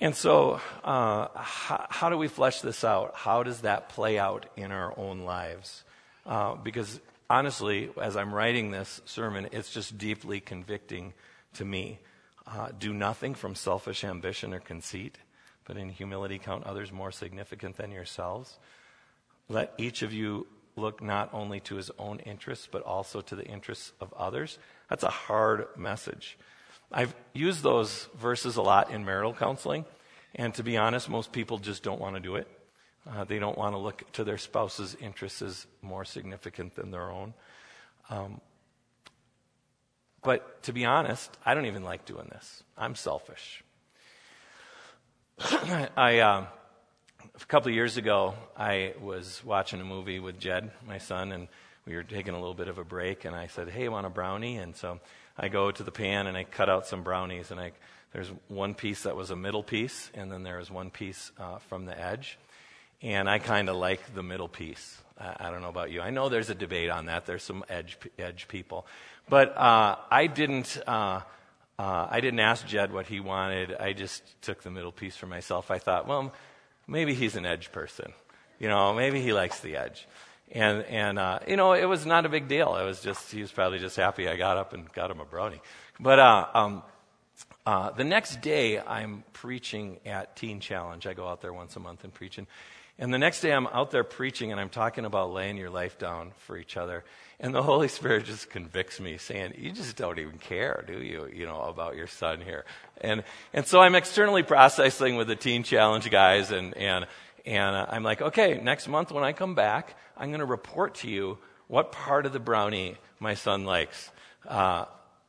And 0.00 0.16
so, 0.16 0.60
uh, 0.82 1.28
how, 1.34 1.86
how, 1.88 2.10
do 2.10 2.18
we 2.18 2.26
flesh 2.26 2.60
this 2.60 2.82
out? 2.82 3.14
How 3.14 3.44
does 3.44 3.60
that 3.60 3.88
play 3.88 4.18
out 4.18 4.46
in 4.56 4.72
our 4.72 4.92
own 4.98 5.20
lives? 5.20 5.84
Uh, 6.26 6.56
because 6.56 7.00
honestly, 7.30 7.88
as 8.00 8.16
I'm 8.16 8.34
writing 8.34 8.72
this 8.72 9.00
sermon, 9.04 9.48
it's 9.52 9.70
just 9.70 9.96
deeply 9.96 10.40
convicting 10.40 11.12
to 11.54 11.64
me. 11.64 12.00
Uh, 12.46 12.70
do 12.76 12.92
nothing 12.92 13.34
from 13.34 13.54
selfish 13.54 14.02
ambition 14.02 14.52
or 14.52 14.58
conceit, 14.58 15.18
but 15.64 15.76
in 15.76 15.88
humility 15.88 16.38
count 16.38 16.64
others 16.64 16.90
more 16.90 17.12
significant 17.12 17.76
than 17.76 17.92
yourselves. 17.92 18.58
Let 19.48 19.72
each 19.78 20.02
of 20.02 20.12
you 20.12 20.46
look 20.76 21.02
not 21.02 21.30
only 21.32 21.60
to 21.60 21.76
his 21.76 21.90
own 21.98 22.20
interests, 22.20 22.68
but 22.70 22.82
also 22.82 23.20
to 23.20 23.36
the 23.36 23.44
interests 23.44 23.92
of 24.00 24.12
others. 24.14 24.58
That's 24.88 25.04
a 25.04 25.10
hard 25.10 25.66
message. 25.76 26.38
I've 26.90 27.14
used 27.32 27.62
those 27.62 28.08
verses 28.18 28.56
a 28.56 28.62
lot 28.62 28.90
in 28.90 29.04
marital 29.04 29.34
counseling, 29.34 29.84
and 30.34 30.54
to 30.54 30.62
be 30.62 30.76
honest, 30.76 31.08
most 31.08 31.32
people 31.32 31.58
just 31.58 31.82
don't 31.82 32.00
want 32.00 32.16
to 32.16 32.20
do 32.20 32.36
it. 32.36 32.46
Uh, 33.10 33.24
they 33.24 33.38
don't 33.38 33.58
want 33.58 33.74
to 33.74 33.78
look 33.78 34.10
to 34.12 34.24
their 34.24 34.38
spouse's 34.38 34.94
interests 35.00 35.42
as 35.42 35.66
more 35.80 36.04
significant 36.04 36.74
than 36.76 36.90
their 36.90 37.10
own. 37.10 37.34
Um, 38.10 38.40
but 40.22 40.62
to 40.64 40.72
be 40.72 40.84
honest, 40.84 41.36
I 41.44 41.54
don't 41.54 41.66
even 41.66 41.82
like 41.82 42.04
doing 42.04 42.28
this. 42.30 42.62
I'm 42.76 42.94
selfish. 42.94 43.64
I. 45.40 46.18
Uh, 46.18 46.46
a 47.40 47.44
couple 47.46 47.68
of 47.68 47.74
years 47.74 47.96
ago, 47.96 48.34
I 48.56 48.94
was 49.00 49.42
watching 49.44 49.80
a 49.80 49.84
movie 49.84 50.18
with 50.18 50.38
Jed, 50.38 50.70
my 50.86 50.98
son, 50.98 51.32
and 51.32 51.48
we 51.86 51.94
were 51.94 52.02
taking 52.02 52.34
a 52.34 52.38
little 52.38 52.54
bit 52.54 52.68
of 52.68 52.78
a 52.78 52.84
break. 52.84 53.24
And 53.24 53.34
I 53.34 53.46
said, 53.46 53.68
"Hey, 53.68 53.88
want 53.88 54.06
a 54.06 54.10
brownie?" 54.10 54.58
And 54.58 54.76
so 54.76 55.00
I 55.38 55.48
go 55.48 55.70
to 55.70 55.82
the 55.82 55.90
pan 55.90 56.26
and 56.26 56.36
I 56.36 56.44
cut 56.44 56.68
out 56.68 56.86
some 56.86 57.02
brownies. 57.02 57.50
And 57.50 57.60
I, 57.60 57.72
there's 58.12 58.30
one 58.48 58.74
piece 58.74 59.02
that 59.04 59.16
was 59.16 59.30
a 59.30 59.36
middle 59.36 59.62
piece, 59.62 60.10
and 60.14 60.30
then 60.30 60.42
there 60.42 60.58
was 60.58 60.70
one 60.70 60.90
piece 60.90 61.32
uh, 61.38 61.58
from 61.58 61.86
the 61.86 61.98
edge. 61.98 62.38
And 63.00 63.28
I 63.28 63.38
kind 63.38 63.68
of 63.68 63.76
like 63.76 64.14
the 64.14 64.22
middle 64.22 64.48
piece. 64.48 65.00
I, 65.18 65.48
I, 65.48 65.50
don't 65.50 65.62
know 65.62 65.68
about 65.68 65.90
you. 65.90 66.00
I 66.00 66.10
know 66.10 66.28
there's 66.28 66.50
a 66.50 66.54
debate 66.54 66.90
on 66.90 67.06
that. 67.06 67.26
There's 67.26 67.42
some 67.42 67.64
edge 67.68 67.98
edge 68.18 68.46
people, 68.48 68.86
but 69.28 69.56
uh, 69.56 69.96
I 70.10 70.26
didn't. 70.26 70.78
Uh, 70.86 71.20
uh, 71.78 72.06
I 72.10 72.20
didn't 72.20 72.38
ask 72.38 72.66
Jed 72.66 72.92
what 72.92 73.06
he 73.06 73.18
wanted. 73.18 73.74
I 73.74 73.92
just 73.92 74.22
took 74.42 74.62
the 74.62 74.70
middle 74.70 74.92
piece 74.92 75.16
for 75.16 75.26
myself. 75.26 75.70
I 75.70 75.78
thought, 75.78 76.06
well, 76.06 76.32
maybe 76.86 77.14
he's 77.14 77.36
an 77.36 77.46
edge 77.46 77.72
person. 77.72 78.12
You 78.58 78.68
know, 78.68 78.94
maybe 78.94 79.20
he 79.20 79.32
likes 79.32 79.60
the 79.60 79.76
edge. 79.76 80.06
And, 80.52 80.84
and 80.84 81.18
uh, 81.18 81.40
you 81.48 81.56
know, 81.56 81.72
it 81.72 81.86
was 81.86 82.04
not 82.04 82.26
a 82.26 82.28
big 82.28 82.46
deal. 82.46 82.76
It 82.76 82.84
was 82.84 83.00
just, 83.00 83.32
he 83.32 83.40
was 83.40 83.50
probably 83.50 83.78
just 83.78 83.96
happy 83.96 84.28
I 84.28 84.36
got 84.36 84.56
up 84.56 84.72
and 84.72 84.92
got 84.92 85.10
him 85.10 85.20
a 85.20 85.24
brownie. 85.24 85.60
But 85.98 86.18
uh, 86.18 86.46
um, 86.54 86.82
uh, 87.64 87.90
the 87.90 88.04
next 88.04 88.40
day, 88.40 88.78
I'm 88.78 89.24
preaching 89.32 89.98
at 90.04 90.36
Teen 90.36 90.60
Challenge. 90.60 91.06
I 91.06 91.14
go 91.14 91.26
out 91.26 91.40
there 91.40 91.52
once 91.52 91.76
a 91.76 91.80
month 91.80 92.04
and 92.04 92.12
preaching. 92.12 92.46
And 92.46 92.48
the 92.98 93.18
next 93.18 93.40
day, 93.40 93.52
I'm 93.52 93.66
out 93.68 93.90
there 93.90 94.04
preaching 94.04 94.52
and 94.52 94.60
I'm 94.60 94.68
talking 94.68 95.04
about 95.04 95.32
laying 95.32 95.56
your 95.56 95.70
life 95.70 95.98
down 95.98 96.32
for 96.38 96.56
each 96.56 96.76
other. 96.76 97.04
And 97.40 97.54
the 97.54 97.62
Holy 97.62 97.88
Spirit 97.88 98.26
just 98.26 98.50
convicts 98.50 99.00
me, 99.00 99.16
saying, 99.16 99.54
You 99.56 99.72
just 99.72 99.96
don't 99.96 100.18
even 100.18 100.38
care, 100.38 100.84
do 100.86 101.02
you, 101.02 101.28
you 101.32 101.46
know, 101.46 101.62
about 101.62 101.96
your 101.96 102.06
son 102.06 102.40
here? 102.40 102.64
And, 103.00 103.24
and 103.52 103.66
so 103.66 103.80
I'm 103.80 103.94
externally 103.94 104.42
processing 104.42 105.16
with 105.16 105.26
the 105.26 105.34
Teen 105.34 105.64
Challenge 105.64 106.08
guys, 106.10 106.52
and, 106.52 106.76
and, 106.76 107.06
and 107.44 107.74
I'm 107.76 108.04
like, 108.04 108.22
Okay, 108.22 108.60
next 108.62 108.86
month 108.86 109.10
when 109.10 109.24
I 109.24 109.32
come 109.32 109.54
back, 109.54 109.96
I'm 110.16 110.28
going 110.28 110.40
to 110.40 110.46
report 110.46 110.96
to 110.96 111.10
you 111.10 111.38
what 111.66 111.90
part 111.90 112.26
of 112.26 112.32
the 112.32 112.40
brownie 112.40 112.96
my 113.18 113.34
son 113.34 113.64
likes. 113.64 114.10
Uh, 114.46 114.84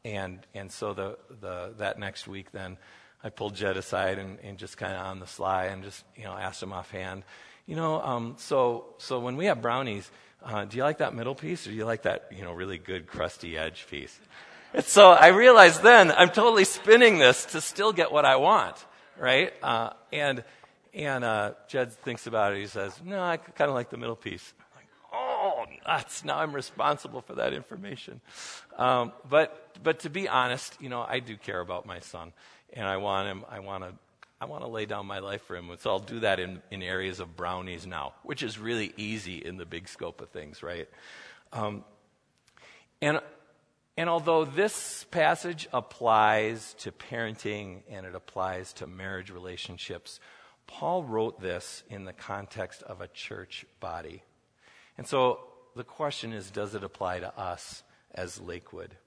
and, 0.05 0.45
and 0.53 0.71
so 0.71 0.93
the, 0.93 1.17
the, 1.41 1.73
that 1.77 1.97
next 1.97 2.27
week, 2.27 2.51
then, 2.51 2.77
I 3.25 3.29
pulled 3.29 3.55
Jed 3.55 3.77
aside 3.77 4.19
and, 4.19 4.37
and 4.43 4.57
just 4.57 4.75
kind 4.75 4.91
of 4.91 5.05
on 5.05 5.19
the 5.19 5.27
sly 5.27 5.67
and 5.67 5.81
just, 5.81 6.03
you 6.17 6.25
know, 6.25 6.33
asked 6.33 6.61
him 6.61 6.73
offhand 6.73 7.23
you 7.65 7.75
know, 7.75 8.01
um, 8.01 8.35
so, 8.37 8.85
so 8.97 9.19
when 9.19 9.37
we 9.37 9.45
have 9.45 9.61
brownies, 9.61 10.09
uh, 10.43 10.65
do 10.65 10.77
you 10.77 10.83
like 10.83 10.97
that 10.97 11.15
middle 11.15 11.35
piece 11.35 11.65
or 11.65 11.69
do 11.69 11.75
you 11.75 11.85
like 11.85 12.03
that, 12.03 12.27
you 12.35 12.43
know, 12.43 12.51
really 12.51 12.77
good 12.77 13.07
crusty 13.07 13.57
edge 13.57 13.87
piece? 13.89 14.19
And 14.73 14.83
so 14.83 15.11
I 15.11 15.27
realized 15.27 15.83
then 15.83 16.11
I'm 16.11 16.29
totally 16.29 16.65
spinning 16.65 17.19
this 17.19 17.45
to 17.45 17.61
still 17.61 17.93
get 17.93 18.11
what 18.11 18.25
I 18.25 18.37
want, 18.37 18.83
right? 19.17 19.53
Uh, 19.61 19.91
and 20.11 20.43
and 20.93 21.23
uh, 21.23 21.53
Jed 21.67 21.93
thinks 21.93 22.27
about 22.27 22.53
it. 22.53 22.59
He 22.59 22.67
says, 22.67 22.99
"No, 23.03 23.21
I 23.21 23.37
kind 23.37 23.69
of 23.69 23.75
like 23.75 23.89
the 23.89 23.97
middle 23.97 24.15
piece." 24.15 24.53
I'm 24.59 24.77
like, 24.77 24.87
oh, 25.13 25.65
nuts! 25.87 26.23
Now 26.23 26.39
I'm 26.39 26.53
responsible 26.53 27.21
for 27.21 27.35
that 27.35 27.53
information. 27.53 28.21
Um, 28.77 29.11
but 29.29 29.77
but 29.83 29.99
to 29.99 30.09
be 30.09 30.27
honest, 30.27 30.77
you 30.79 30.89
know, 30.89 31.05
I 31.07 31.19
do 31.19 31.37
care 31.37 31.59
about 31.59 31.85
my 31.85 31.99
son, 31.99 32.33
and 32.73 32.87
I 32.87 32.97
want 32.97 33.27
him. 33.27 33.45
I 33.49 33.59
want 33.59 33.83
to. 33.83 33.93
I 34.43 34.45
want 34.45 34.63
to 34.63 34.67
lay 34.67 34.85
down 34.85 35.05
my 35.05 35.19
life 35.19 35.41
for 35.43 35.55
him. 35.55 35.71
So 35.79 35.89
I'll 35.89 35.99
do 35.99 36.19
that 36.19 36.37
in, 36.37 36.61
in 36.69 36.83
areas 36.83 37.21
of 37.21 37.37
brownies 37.37 37.87
now, 37.87 38.11
which 38.23 38.43
is 38.43 38.59
really 38.59 38.93
easy 38.97 39.37
in 39.37 39.55
the 39.55 39.65
big 39.65 39.87
scope 39.87 40.19
of 40.19 40.31
things, 40.31 40.61
right? 40.61 40.89
Um, 41.53 41.85
and 43.01 43.21
and 43.95 44.09
although 44.09 44.43
this 44.43 45.05
passage 45.11 45.69
applies 45.71 46.73
to 46.79 46.91
parenting 46.91 47.83
and 47.89 48.05
it 48.05 48.15
applies 48.15 48.73
to 48.73 48.87
marriage 48.87 49.29
relationships, 49.29 50.19
Paul 50.67 51.05
wrote 51.05 51.39
this 51.39 51.83
in 51.89 52.03
the 52.03 52.11
context 52.11 52.83
of 52.83 52.99
a 52.99 53.07
church 53.07 53.65
body. 53.79 54.23
And 54.97 55.07
so 55.07 55.39
the 55.73 55.85
question 55.85 56.33
is 56.33 56.51
does 56.51 56.75
it 56.75 56.83
apply 56.83 57.19
to 57.19 57.39
us 57.39 57.81
as 58.13 58.41
Lakewood? 58.41 58.97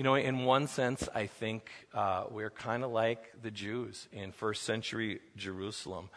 You 0.00 0.04
know, 0.04 0.14
in 0.14 0.46
one 0.46 0.66
sense, 0.66 1.10
I 1.14 1.26
think 1.26 1.70
uh, 1.92 2.24
we're 2.30 2.48
kind 2.48 2.84
of 2.84 2.90
like 2.90 3.34
the 3.42 3.50
Jews 3.50 4.08
in 4.12 4.32
first 4.32 4.62
century 4.62 5.20
Jerusalem. 5.36 6.08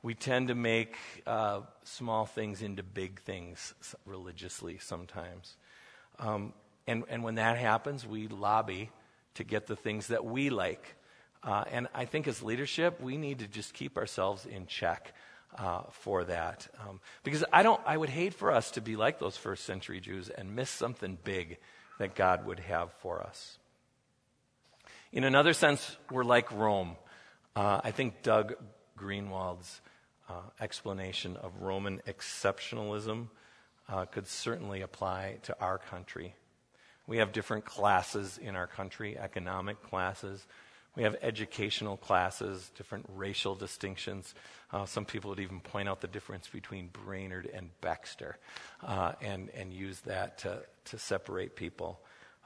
We 0.00 0.14
tend 0.14 0.46
to 0.46 0.54
make 0.54 0.96
uh, 1.26 1.62
small 1.82 2.24
things 2.24 2.62
into 2.62 2.84
big 2.84 3.20
things 3.22 3.74
religiously 4.06 4.78
sometimes. 4.78 5.56
Um, 6.20 6.52
and, 6.86 7.02
and 7.08 7.24
when 7.24 7.34
that 7.34 7.58
happens, 7.58 8.06
we 8.06 8.28
lobby 8.28 8.90
to 9.34 9.42
get 9.42 9.66
the 9.66 9.74
things 9.74 10.06
that 10.06 10.24
we 10.24 10.48
like. 10.48 10.94
Uh, 11.42 11.64
and 11.68 11.88
I 11.96 12.04
think 12.04 12.28
as 12.28 12.44
leadership, 12.44 13.00
we 13.00 13.16
need 13.16 13.40
to 13.40 13.48
just 13.48 13.74
keep 13.74 13.96
ourselves 13.96 14.46
in 14.46 14.68
check 14.68 15.14
uh, 15.58 15.82
for 15.90 16.22
that. 16.22 16.68
Um, 16.78 17.00
because 17.24 17.42
I, 17.52 17.64
don't, 17.64 17.80
I 17.84 17.96
would 17.96 18.10
hate 18.10 18.34
for 18.34 18.52
us 18.52 18.70
to 18.70 18.80
be 18.80 18.94
like 18.94 19.18
those 19.18 19.36
first 19.36 19.64
century 19.64 19.98
Jews 19.98 20.28
and 20.28 20.54
miss 20.54 20.70
something 20.70 21.18
big 21.24 21.58
that 22.02 22.16
God 22.16 22.44
would 22.46 22.58
have 22.58 22.92
for 22.94 23.20
us. 23.20 23.58
In 25.12 25.22
another 25.22 25.52
sense, 25.52 25.96
we're 26.10 26.24
like 26.24 26.50
Rome. 26.50 26.96
Uh, 27.54 27.80
I 27.84 27.92
think 27.92 28.22
Doug 28.22 28.54
Greengold's 28.98 29.80
uh, 30.28 30.32
explanation 30.60 31.36
of 31.36 31.62
Roman 31.62 32.02
exceptionalism 32.08 33.28
uh, 33.88 34.06
could 34.06 34.26
certainly 34.26 34.80
apply 34.80 35.38
to 35.44 35.56
our 35.60 35.78
country. 35.78 36.34
We 37.06 37.18
have 37.18 37.30
different 37.30 37.64
classes 37.64 38.36
in 38.36 38.56
our 38.56 38.66
country, 38.66 39.16
economic 39.16 39.80
classes. 39.84 40.44
We 40.94 41.04
have 41.04 41.16
educational 41.22 41.96
classes, 41.96 42.70
different 42.76 43.06
racial 43.14 43.54
distinctions. 43.54 44.34
Uh, 44.70 44.84
some 44.84 45.06
people 45.06 45.30
would 45.30 45.40
even 45.40 45.60
point 45.60 45.88
out 45.88 46.02
the 46.02 46.06
difference 46.06 46.48
between 46.48 46.88
Brainerd 46.88 47.50
and 47.52 47.70
Baxter 47.80 48.36
uh, 48.82 49.12
and, 49.22 49.48
and 49.50 49.72
use 49.72 50.00
that 50.00 50.38
to, 50.38 50.62
to 50.86 50.98
separate 50.98 51.56
people. 51.56 52.00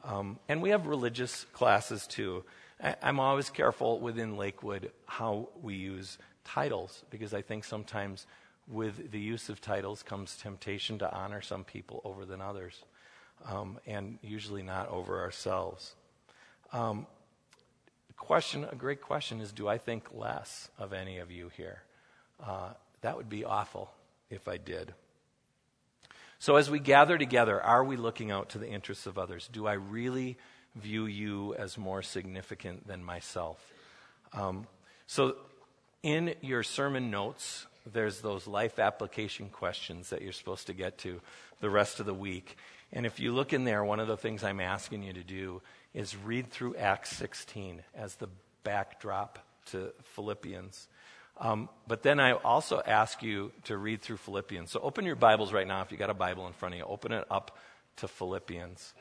Um, 0.04 0.38
and 0.48 0.62
we 0.62 0.70
have 0.70 0.86
religious 0.86 1.44
classes 1.52 2.06
too. 2.06 2.44
I, 2.82 2.94
I'm 3.02 3.18
always 3.18 3.50
careful 3.50 3.98
within 3.98 4.36
Lakewood 4.36 4.92
how 5.06 5.48
we 5.60 5.74
use 5.74 6.18
titles 6.44 7.02
because 7.10 7.34
I 7.34 7.42
think 7.42 7.64
sometimes 7.64 8.26
with 8.68 9.10
the 9.10 9.20
use 9.20 9.48
of 9.48 9.60
titles 9.60 10.04
comes 10.04 10.36
temptation 10.36 10.98
to 10.98 11.12
honor 11.12 11.40
some 11.40 11.64
people 11.64 12.00
over 12.04 12.24
than 12.24 12.40
others 12.40 12.84
um, 13.44 13.78
and 13.86 14.18
usually 14.22 14.62
not 14.62 14.88
over 14.88 15.20
ourselves. 15.20 15.94
Um, 16.72 17.06
question, 18.16 18.64
a 18.70 18.74
great 18.74 19.00
question 19.00 19.40
is 19.40 19.52
do 19.52 19.68
I 19.68 19.78
think 19.78 20.08
less 20.12 20.68
of 20.78 20.92
any 20.92 21.18
of 21.18 21.30
you 21.30 21.50
here? 21.56 21.82
Uh, 22.44 22.70
that 23.02 23.16
would 23.16 23.28
be 23.28 23.44
awful 23.44 23.90
if 24.30 24.48
I 24.48 24.56
did. 24.56 24.94
So, 26.38 26.56
as 26.56 26.70
we 26.70 26.78
gather 26.78 27.16
together, 27.16 27.62
are 27.62 27.82
we 27.82 27.96
looking 27.96 28.30
out 28.30 28.50
to 28.50 28.58
the 28.58 28.68
interests 28.68 29.06
of 29.06 29.16
others? 29.16 29.48
Do 29.50 29.66
I 29.66 29.74
really 29.74 30.36
view 30.74 31.06
you 31.06 31.54
as 31.54 31.78
more 31.78 32.02
significant 32.02 32.86
than 32.86 33.02
myself? 33.02 33.58
Um, 34.34 34.66
so, 35.06 35.36
in 36.02 36.34
your 36.42 36.62
sermon 36.62 37.10
notes, 37.10 37.66
there's 37.90 38.20
those 38.20 38.46
life 38.46 38.78
application 38.78 39.48
questions 39.48 40.10
that 40.10 40.20
you're 40.20 40.32
supposed 40.32 40.66
to 40.66 40.74
get 40.74 40.98
to 40.98 41.20
the 41.60 41.70
rest 41.70 42.00
of 42.00 42.06
the 42.06 42.14
week. 42.14 42.56
And 42.92 43.04
if 43.04 43.20
you 43.20 43.32
look 43.32 43.52
in 43.52 43.64
there, 43.64 43.84
one 43.84 44.00
of 44.00 44.08
the 44.08 44.16
things 44.16 44.44
I'm 44.44 44.60
asking 44.60 45.02
you 45.02 45.12
to 45.12 45.24
do 45.24 45.60
is 45.92 46.16
read 46.16 46.50
through 46.50 46.76
Acts 46.76 47.10
16 47.16 47.82
as 47.94 48.16
the 48.16 48.28
backdrop 48.62 49.38
to 49.66 49.92
Philippians. 50.14 50.88
Um, 51.38 51.68
but 51.86 52.02
then 52.02 52.18
I 52.18 52.32
also 52.32 52.80
ask 52.86 53.22
you 53.22 53.52
to 53.64 53.76
read 53.76 54.00
through 54.00 54.16
Philippians. 54.18 54.70
So 54.70 54.80
open 54.80 55.04
your 55.04 55.16
Bibles 55.16 55.52
right 55.52 55.66
now. 55.66 55.82
If 55.82 55.92
you 55.92 55.98
got 55.98 56.10
a 56.10 56.14
Bible 56.14 56.46
in 56.46 56.52
front 56.52 56.74
of 56.74 56.78
you, 56.78 56.86
open 56.86 57.12
it 57.12 57.26
up 57.30 57.58
to 57.96 58.08
Philippians. 58.08 58.94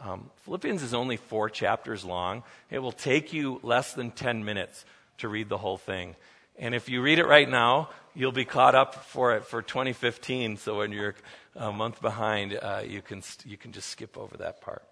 Um, 0.00 0.30
Philippians 0.44 0.82
is 0.82 0.94
only 0.94 1.16
four 1.16 1.50
chapters 1.50 2.04
long. 2.04 2.42
It 2.70 2.78
will 2.78 2.92
take 2.92 3.32
you 3.32 3.60
less 3.62 3.92
than 3.92 4.10
10 4.12 4.44
minutes 4.44 4.84
to 5.18 5.28
read 5.28 5.48
the 5.48 5.58
whole 5.58 5.76
thing. 5.76 6.16
And 6.60 6.74
if 6.74 6.90
you 6.90 7.00
read 7.00 7.18
it 7.18 7.26
right 7.26 7.48
now, 7.48 7.88
you'll 8.14 8.32
be 8.32 8.44
caught 8.44 8.74
up 8.74 9.06
for 9.06 9.34
it 9.34 9.46
for 9.46 9.62
2015. 9.62 10.58
So 10.58 10.76
when 10.76 10.92
you're 10.92 11.14
a 11.56 11.72
month 11.72 12.02
behind, 12.02 12.52
uh, 12.52 12.82
you, 12.86 13.00
can, 13.00 13.22
you 13.46 13.56
can 13.56 13.72
just 13.72 13.88
skip 13.88 14.18
over 14.18 14.36
that 14.36 14.60
part. 14.60 14.84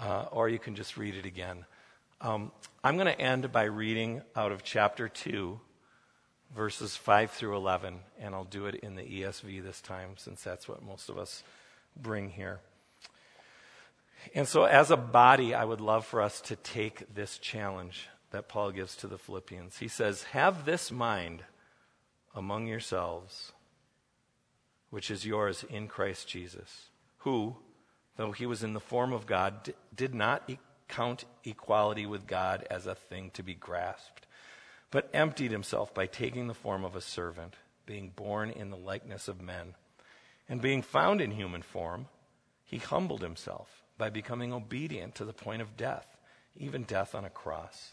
Uh, 0.00 0.24
or 0.32 0.48
you 0.48 0.58
can 0.58 0.74
just 0.74 0.96
read 0.96 1.14
it 1.14 1.26
again. 1.26 1.66
Um, 2.22 2.50
I'm 2.82 2.96
going 2.96 3.08
to 3.14 3.20
end 3.20 3.52
by 3.52 3.64
reading 3.64 4.22
out 4.34 4.52
of 4.52 4.64
chapter 4.64 5.06
2, 5.06 5.60
verses 6.56 6.96
5 6.96 7.30
through 7.30 7.56
11. 7.56 7.98
And 8.18 8.34
I'll 8.34 8.44
do 8.44 8.64
it 8.64 8.76
in 8.76 8.94
the 8.94 9.02
ESV 9.02 9.62
this 9.62 9.82
time, 9.82 10.12
since 10.16 10.42
that's 10.42 10.66
what 10.66 10.82
most 10.82 11.10
of 11.10 11.18
us 11.18 11.42
bring 11.94 12.30
here. 12.30 12.60
And 14.34 14.48
so, 14.48 14.64
as 14.64 14.90
a 14.90 14.96
body, 14.96 15.52
I 15.52 15.64
would 15.64 15.82
love 15.82 16.06
for 16.06 16.22
us 16.22 16.40
to 16.42 16.56
take 16.56 17.12
this 17.14 17.36
challenge 17.36 18.08
that 18.32 18.48
Paul 18.48 18.72
gives 18.72 18.96
to 18.96 19.06
the 19.06 19.18
Philippians. 19.18 19.78
He 19.78 19.88
says, 19.88 20.24
Have 20.24 20.64
this 20.64 20.90
mind 20.90 21.44
among 22.34 22.66
yourselves, 22.66 23.52
which 24.90 25.10
is 25.10 25.24
yours 25.24 25.64
in 25.68 25.86
Christ 25.86 26.28
Jesus, 26.28 26.88
who, 27.18 27.56
though 28.16 28.32
he 28.32 28.46
was 28.46 28.62
in 28.62 28.72
the 28.72 28.80
form 28.80 29.12
of 29.12 29.26
God, 29.26 29.72
did 29.94 30.14
not 30.14 30.50
count 30.88 31.24
equality 31.44 32.06
with 32.06 32.26
God 32.26 32.66
as 32.70 32.86
a 32.86 32.94
thing 32.94 33.30
to 33.34 33.42
be 33.42 33.54
grasped, 33.54 34.26
but 34.90 35.08
emptied 35.14 35.50
himself 35.50 35.94
by 35.94 36.06
taking 36.06 36.48
the 36.48 36.54
form 36.54 36.84
of 36.84 36.96
a 36.96 37.00
servant, 37.00 37.54
being 37.86 38.12
born 38.14 38.50
in 38.50 38.70
the 38.70 38.76
likeness 38.76 39.28
of 39.28 39.40
men. 39.40 39.74
And 40.48 40.60
being 40.60 40.82
found 40.82 41.20
in 41.20 41.30
human 41.30 41.62
form, 41.62 42.08
he 42.64 42.78
humbled 42.78 43.22
himself 43.22 43.82
by 43.96 44.10
becoming 44.10 44.52
obedient 44.52 45.14
to 45.14 45.24
the 45.24 45.32
point 45.32 45.62
of 45.62 45.76
death, 45.76 46.06
even 46.56 46.82
death 46.82 47.14
on 47.14 47.24
a 47.24 47.30
cross. 47.30 47.92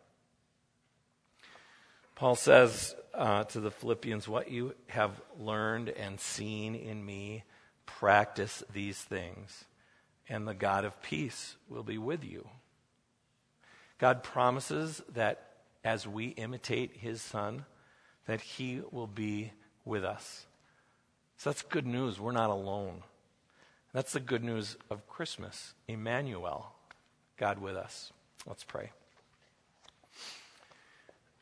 Paul 2.21 2.35
says 2.35 2.95
uh, 3.15 3.45
to 3.45 3.59
the 3.59 3.71
Philippians, 3.71 4.27
What 4.27 4.51
you 4.51 4.75
have 4.89 5.19
learned 5.39 5.89
and 5.89 6.19
seen 6.19 6.75
in 6.75 7.03
me, 7.03 7.43
practice 7.87 8.61
these 8.71 8.99
things, 8.99 9.65
and 10.29 10.47
the 10.47 10.53
God 10.53 10.85
of 10.85 11.01
peace 11.01 11.55
will 11.67 11.81
be 11.81 11.97
with 11.97 12.23
you. 12.23 12.47
God 13.97 14.21
promises 14.21 15.01
that 15.15 15.47
as 15.83 16.07
we 16.07 16.27
imitate 16.27 16.97
his 16.97 17.23
son, 17.23 17.65
that 18.27 18.41
he 18.41 18.81
will 18.91 19.07
be 19.07 19.51
with 19.83 20.05
us. 20.05 20.45
So 21.37 21.49
that's 21.49 21.63
good 21.63 21.87
news. 21.87 22.19
We're 22.19 22.33
not 22.33 22.51
alone. 22.51 23.01
That's 23.93 24.13
the 24.13 24.19
good 24.19 24.43
news 24.43 24.77
of 24.91 25.07
Christmas. 25.07 25.73
Emmanuel, 25.87 26.71
God 27.37 27.57
with 27.57 27.75
us. 27.75 28.13
Let's 28.45 28.63
pray. 28.63 28.91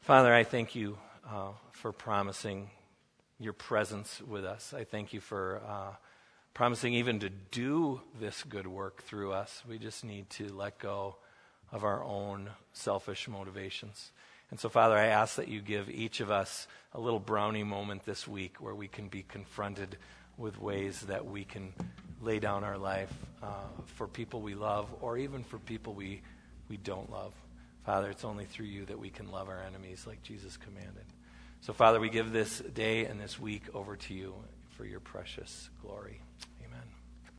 Father, 0.01 0.33
I 0.33 0.43
thank 0.43 0.75
you 0.75 0.97
uh, 1.29 1.49
for 1.71 1.91
promising 1.91 2.71
your 3.39 3.53
presence 3.53 4.21
with 4.21 4.43
us. 4.43 4.73
I 4.73 4.83
thank 4.83 5.13
you 5.13 5.19
for 5.19 5.62
uh, 5.67 5.91
promising 6.55 6.95
even 6.95 7.19
to 7.19 7.29
do 7.29 8.01
this 8.19 8.43
good 8.43 8.65
work 8.65 9.03
through 9.03 9.33
us. 9.33 9.62
We 9.69 9.77
just 9.77 10.03
need 10.03 10.29
to 10.31 10.51
let 10.51 10.79
go 10.79 11.17
of 11.71 11.83
our 11.83 12.03
own 12.03 12.49
selfish 12.73 13.27
motivations. 13.27 14.12
And 14.49 14.59
so, 14.59 14.67
Father, 14.67 14.97
I 14.97 15.07
ask 15.07 15.35
that 15.35 15.47
you 15.47 15.62
give 15.62 15.89
each 15.89 16.21
of 16.21 16.31
us 16.31 16.67
a 16.93 16.99
little 16.99 17.19
brownie 17.19 17.63
moment 17.63 18.03
this 18.05 18.27
week 18.27 18.57
where 18.59 18.73
we 18.73 18.88
can 18.88 19.09
be 19.09 19.23
confronted 19.27 19.97
with 20.38 20.59
ways 20.59 21.01
that 21.01 21.25
we 21.27 21.43
can 21.43 21.71
lay 22.21 22.39
down 22.39 22.63
our 22.63 22.77
life 22.77 23.13
uh, 23.43 23.47
for 23.85 24.07
people 24.07 24.41
we 24.41 24.55
love 24.55 24.89
or 25.01 25.17
even 25.19 25.43
for 25.43 25.59
people 25.59 25.93
we, 25.93 26.21
we 26.67 26.77
don't 26.77 27.12
love. 27.12 27.33
Father, 27.89 28.12
it's 28.12 28.23
only 28.23 28.45
through 28.45 28.67
you 28.67 28.86
that 28.86 28.99
we 28.99 29.10
can 29.10 29.32
love 29.32 29.49
our 29.49 29.63
enemies 29.63 30.06
like 30.06 30.21
Jesus 30.21 30.58
commanded. 30.58 31.06
So, 31.62 31.73
Father, 31.73 31.99
we 31.99 32.12
give 32.12 32.32
this 32.32 32.60
day 32.60 33.06
and 33.06 33.19
this 33.19 33.39
week 33.39 33.63
over 33.73 33.95
to 33.95 34.13
you 34.13 34.36
for 34.78 34.86
your 34.86 34.99
precious 34.99 35.71
glory. 35.82 36.21